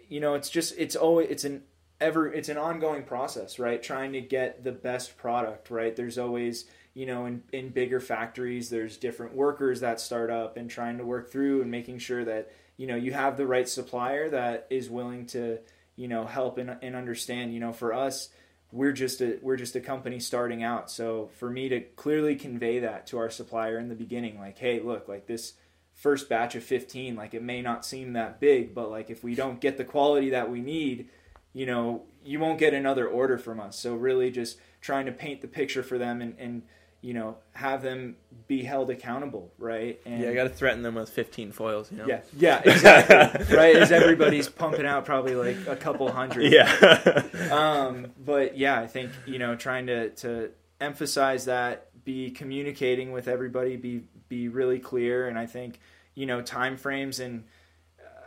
[0.09, 1.63] you know it's just it's always it's an
[2.03, 3.83] ever it's an ongoing process right?
[3.83, 5.95] Trying to get the best product right?
[5.95, 10.69] There's always you know in, in bigger factories there's different workers that start up and
[10.69, 14.29] trying to work through and making sure that you know you have the right supplier
[14.31, 15.59] that is willing to
[15.97, 18.29] you know help and, and understand you know for us
[18.73, 20.91] we're just a we're just a company starting out.
[20.91, 24.81] So for me to clearly convey that to our supplier in the beginning like hey
[24.81, 25.53] look like this
[25.95, 29.35] first batch of 15 like it may not seem that big but like if we
[29.35, 31.09] don't get the quality that we need
[31.53, 35.41] you know you won't get another order from us so really just trying to paint
[35.41, 36.63] the picture for them and, and
[37.01, 40.95] you know have them be held accountable right and yeah, I got to threaten them
[40.95, 41.91] with 15 foils.
[41.91, 42.07] You know.
[42.07, 47.25] yeah yeah exactly right as everybody's pumping out probably like a couple hundred Yeah.
[47.51, 50.51] um, but yeah, I think you know trying to to
[50.81, 55.81] emphasize that, be communicating with everybody, be be really clear, and I think
[56.15, 57.45] you know time frames and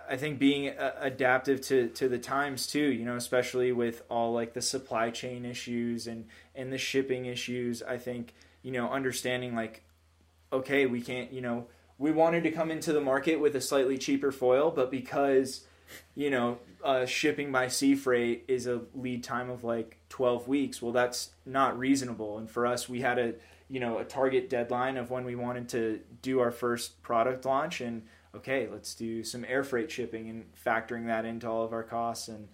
[0.09, 2.91] I think being uh, adaptive to to the times too.
[2.91, 7.81] You know, especially with all like the supply chain issues and and the shipping issues.
[7.83, 9.83] I think you know understanding like
[10.51, 13.97] okay, we can't you know we wanted to come into the market with a slightly
[13.97, 15.65] cheaper foil, but because
[16.13, 20.81] you know, uh, shipping by sea freight is a lead time of like 12 weeks.
[20.81, 22.37] Well, that's not reasonable.
[22.37, 23.33] And for us, we had a,
[23.69, 27.81] you know, a target deadline of when we wanted to do our first product launch.
[27.81, 28.03] And
[28.35, 32.27] okay, let's do some air freight shipping and factoring that into all of our costs.
[32.27, 32.47] And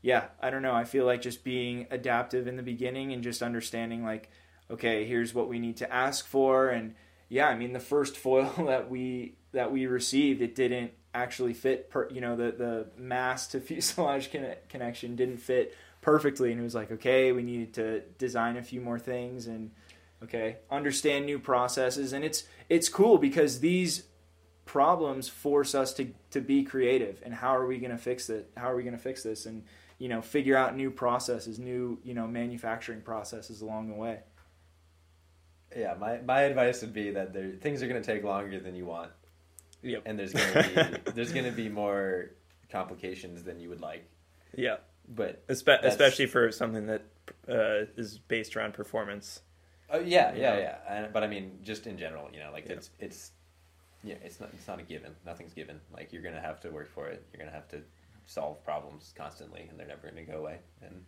[0.00, 0.74] yeah, I don't know.
[0.74, 4.30] I feel like just being adaptive in the beginning and just understanding like,
[4.70, 6.68] okay, here's what we need to ask for.
[6.68, 6.94] And
[7.28, 11.90] yeah, I mean, the first foil that we, that we received, it didn't actually fit
[11.90, 16.64] per, you know the the mast to fuselage conne- connection didn't fit perfectly and it
[16.64, 19.70] was like okay we needed to design a few more things and
[20.22, 24.04] okay understand new processes and it's it's cool because these
[24.64, 28.50] problems force us to to be creative and how are we going to fix it
[28.56, 29.64] how are we going to fix this and
[29.98, 34.20] you know figure out new processes new you know manufacturing processes along the way
[35.76, 38.74] yeah my, my advice would be that there things are going to take longer than
[38.74, 39.10] you want
[39.84, 40.02] Yep.
[40.06, 42.30] and there's going to be there's going to be more
[42.70, 44.08] complications than you would like
[44.56, 44.76] Yeah.
[45.08, 47.02] but Espe- especially for something that
[47.48, 49.40] uh, is based around performance.
[49.90, 50.58] Oh yeah, yeah, know?
[50.60, 50.76] yeah.
[50.88, 52.74] And, but I mean, just in general, you know, like Yeah.
[52.76, 53.32] it's it's
[54.04, 55.14] yeah, it's not it's not a given.
[55.24, 55.80] Nothing's given.
[55.92, 57.24] Like you're gonna have to work for it.
[57.32, 57.80] You're gonna have to
[58.26, 60.58] solve problems constantly, and they're never gonna go away.
[60.82, 61.04] And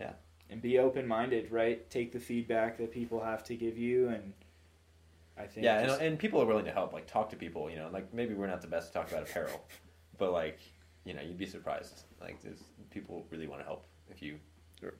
[0.00, 0.12] yeah,
[0.50, 4.32] and be open minded right take the feedback that people have to give you and
[5.36, 6.92] I think yeah, just- and, and people are willing to help.
[6.92, 7.70] Like talk to people.
[7.70, 9.64] You know, like maybe we're not the best to talk about apparel,
[10.18, 10.58] but like
[11.04, 12.02] you know, you'd be surprised.
[12.20, 14.38] Like there's people really want to help if you.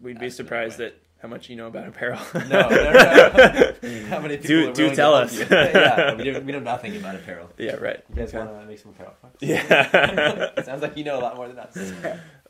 [0.01, 0.87] We'd be surprised way.
[1.21, 2.21] How much you know about apparel.
[2.35, 3.75] No, no, no.
[4.09, 5.37] How many people Do- do tell us.
[5.51, 7.51] yeah, we, do, we know nothing about apparel.
[7.59, 8.03] yeah, right.
[8.11, 8.39] You guys Okay.
[8.39, 9.14] want to make some apparel?
[9.41, 10.51] Yeah.
[10.57, 11.93] it Sounds like you know a lot more than us.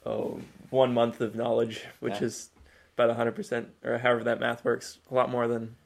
[0.07, 0.41] oh,
[0.71, 2.25] one month of knowledge, which Yeah.
[2.27, 2.51] is
[2.97, 5.77] about 100%, or however that math works, a lot more than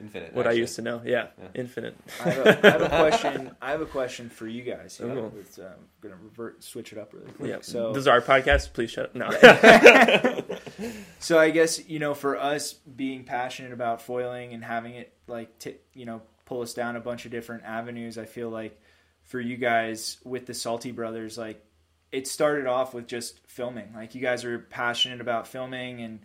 [0.00, 0.32] Infinite.
[0.34, 1.00] what I used to know.
[1.04, 1.48] Yeah, Yeah.
[1.54, 1.96] infinite.
[2.24, 3.50] I have, a, I have a question.
[3.60, 4.96] I have a question for you guys.
[4.98, 5.06] here.
[5.08, 5.32] Ooh.
[5.40, 7.50] It's, um, I'm gonna revert, switch it up really quick.
[7.50, 7.58] Yeah.
[7.62, 8.72] So, this is our podcast.
[8.72, 9.14] Please shut up.
[9.14, 9.30] No.
[11.18, 15.58] so I guess you know, for us being passionate about foiling and having it like,
[15.58, 18.16] t- you know, pull us down a bunch of different avenues.
[18.18, 18.80] I feel like
[19.24, 21.64] for you guys with the Salty Brothers, like
[22.12, 23.92] it started off with just filming.
[23.94, 26.20] Like you guys are passionate about filming, and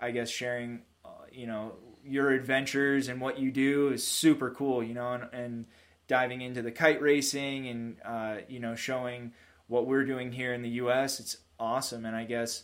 [0.00, 1.72] I guess sharing, uh, you know,
[2.06, 4.82] your adventures and what you do is super cool.
[4.82, 5.66] You know, and, and
[6.08, 9.32] diving into the kite racing and uh, you know showing
[9.68, 11.20] what we're doing here in the U.S.
[11.20, 12.62] It's awesome, and I guess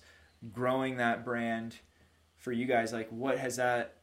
[0.52, 1.76] growing that brand
[2.36, 3.96] for you guys, like what has that?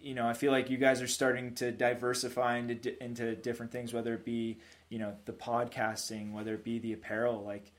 [0.00, 3.92] You know, I feel like you guys are starting to diversify into into different things,
[3.92, 4.58] whether it be
[4.88, 7.44] you know the podcasting, whether it be the apparel.
[7.44, 7.72] Like,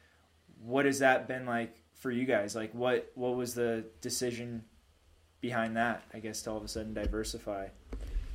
[0.62, 2.56] what has that been like for you guys?
[2.56, 4.64] Like, what what was the decision
[5.48, 6.04] behind that?
[6.14, 7.68] I guess to all of a sudden diversify.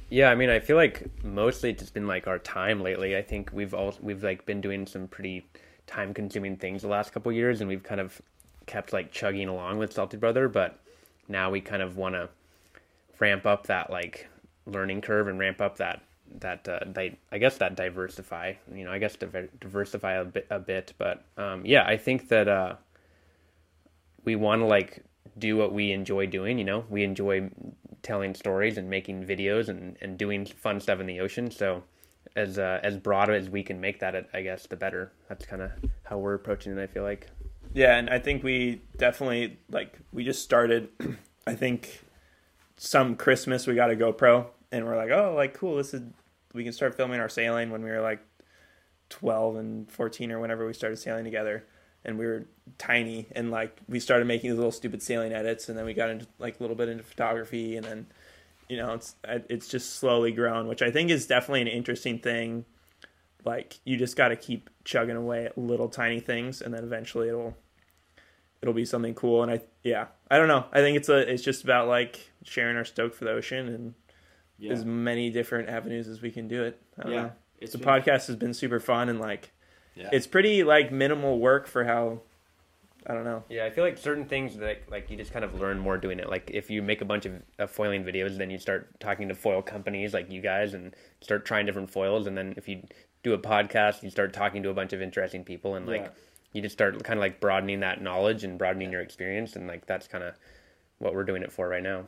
[0.08, 3.18] Yeah, I mean, I feel like mostly it's just been like our time lately.
[3.18, 5.46] I think we've all we've like been doing some pretty
[5.86, 8.22] time consuming things the last couple years, and we've kind of
[8.64, 10.78] kept like chugging along with Salty Brother, but
[11.28, 12.30] now we kind of want to
[13.18, 14.26] ramp up that like
[14.64, 16.00] learning curve and ramp up that
[16.40, 16.80] that uh,
[17.30, 18.54] I guess that diversify.
[18.74, 22.28] You know, I guess diver- diversify a bit a bit, but um, yeah, I think
[22.28, 22.76] that uh,
[24.24, 25.04] we want to like
[25.38, 26.58] do what we enjoy doing.
[26.58, 27.50] You know, we enjoy
[28.02, 31.50] telling stories and making videos and, and doing fun stuff in the ocean.
[31.50, 31.82] So
[32.36, 35.12] as uh, as broad as we can make that, I guess the better.
[35.28, 35.70] That's kind of
[36.04, 36.82] how we're approaching it.
[36.82, 37.28] I feel like.
[37.74, 40.88] Yeah, and I think we definitely like we just started.
[41.46, 42.02] I think
[42.76, 45.76] some Christmas we got a GoPro and we're like, oh, like cool.
[45.76, 46.02] This is
[46.54, 48.20] we can start filming our sailing when we were like
[49.08, 51.64] twelve and fourteen or whenever we started sailing together,
[52.04, 52.46] and we were
[52.78, 56.10] tiny and like we started making these little stupid sailing edits, and then we got
[56.10, 58.06] into like a little bit into photography, and then
[58.68, 62.64] you know it's it's just slowly grown, which I think is definitely an interesting thing.
[63.44, 67.28] Like you just got to keep chugging away at little tiny things, and then eventually
[67.28, 67.56] it'll
[68.60, 69.42] it'll be something cool.
[69.42, 70.66] And I yeah, I don't know.
[70.72, 73.94] I think it's a it's just about like sharing our stoke for the ocean and
[74.58, 74.72] Yeah.
[74.72, 76.80] as many different avenues as we can do it.
[76.98, 77.22] I don't Yeah.
[77.22, 77.32] know.
[77.60, 79.51] It's the podcast has been super fun and like
[79.94, 80.08] Yeah.
[80.12, 82.20] it's pretty like minimal work for how
[83.06, 83.42] I don't know.
[83.48, 86.20] Yeah, I feel like certain things that like you just kind of learn more doing
[86.20, 86.28] it.
[86.30, 89.34] Like if you make a bunch of uh, foiling videos, then you start talking to
[89.34, 92.26] foil companies like you guys and start trying different foils.
[92.28, 92.82] And then if you
[93.24, 96.08] do a podcast, you start talking to a bunch of interesting people and like Yeah.
[96.52, 99.56] you just start kind of like broadening that knowledge and broadening your experience.
[99.56, 100.34] And like that's kind of
[100.98, 102.06] what we're doing it for right now.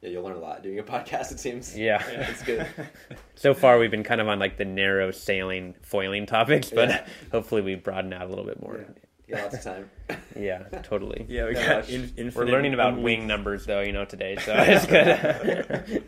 [0.00, 1.32] Yeah, you'll learn a lot doing a podcast.
[1.32, 1.76] It seems.
[1.76, 2.02] Yeah.
[2.08, 2.66] it's good.
[3.34, 7.06] so far we've been kind of on like the narrow sailing foiling topics, but Yeah.
[7.32, 8.84] hopefully we broaden out a little bit more.
[9.26, 9.90] Yeah, lots of time.
[10.38, 11.26] Yeah, totally.
[11.28, 11.90] Yeah, we Yeah, got much.
[11.90, 16.04] in, infinite We're learning about unweek- wing numbers though, you know, today, so it's good.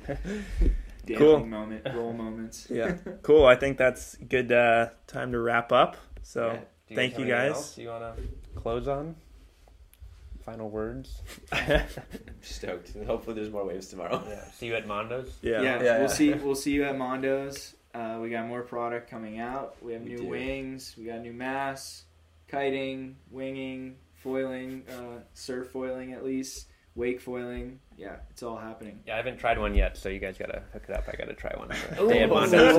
[1.19, 1.45] Cool.
[1.45, 2.69] moment, roll moments.
[2.71, 3.45] Yeah, cool.
[3.45, 5.97] I think that's good uh, time to wrap up.
[6.23, 6.53] So Yeah.
[6.89, 7.51] Do guys thank you guys.
[7.53, 8.23] else you want to
[8.61, 9.17] close on?
[10.45, 11.21] Final words.
[12.41, 12.97] Stoked.
[13.07, 14.23] Hopefully, there's more waves tomorrow.
[14.29, 14.51] Yeah.
[14.53, 15.31] See you at Mondo's.
[15.43, 15.61] Yeah.
[15.63, 16.07] yeah, Yeah, we'll yeah.
[16.09, 16.33] see.
[16.45, 17.75] We'll see you at Mondo's.
[17.95, 19.77] Uh, we got more product coming out.
[19.83, 20.27] We have We new do.
[20.29, 20.95] wings.
[20.97, 22.05] We got new masts,
[22.49, 27.81] kiting, winging, foiling, uh, surf foiling at least, wake foiling.
[27.97, 29.01] Yeah, it's all happening.
[29.07, 31.05] Yeah, I haven't tried one yet, so you guys gotta hook it up.
[31.13, 31.71] I gotta try one.
[32.01, 32.09] Ooh.
[32.09, 32.79] Day at Mondo's.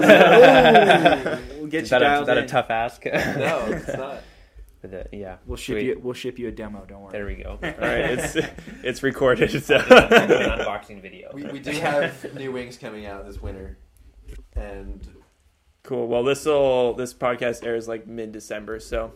[1.57, 3.05] we'll get is you that, a, dialed is that a tough ask?
[3.05, 4.22] no, it's not.
[4.82, 5.38] But, uh, yeah.
[5.46, 5.86] We'll ship Sweet.
[5.86, 6.00] you.
[6.04, 6.84] We'll ship you a demo.
[6.88, 7.12] Don't worry.
[7.12, 7.52] There we go.
[7.64, 8.36] All right, it's
[8.84, 9.64] it's recorded.
[9.64, 11.30] So An unboxing video.
[11.34, 13.78] We, we do have new wings coming out this winter,
[14.56, 15.08] and
[15.84, 16.08] cool.
[16.08, 19.14] Well, this will this podcast airs like mid December, so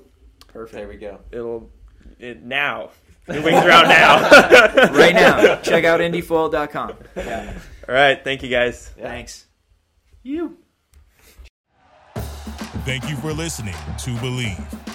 [0.47, 0.75] perfect.
[0.75, 1.19] there we go.
[1.31, 1.71] it'll
[2.19, 2.91] it now.
[3.27, 4.89] New wings are out now.
[4.91, 5.55] right now.
[5.61, 6.93] Check out indiefoil.com.
[7.15, 7.57] Yeah.
[7.89, 8.91] All right, thank you guys.
[8.97, 9.07] Yeah.
[9.07, 9.47] Thanks.
[10.21, 10.57] You.
[12.85, 14.94] Thank you for listening to Bleav.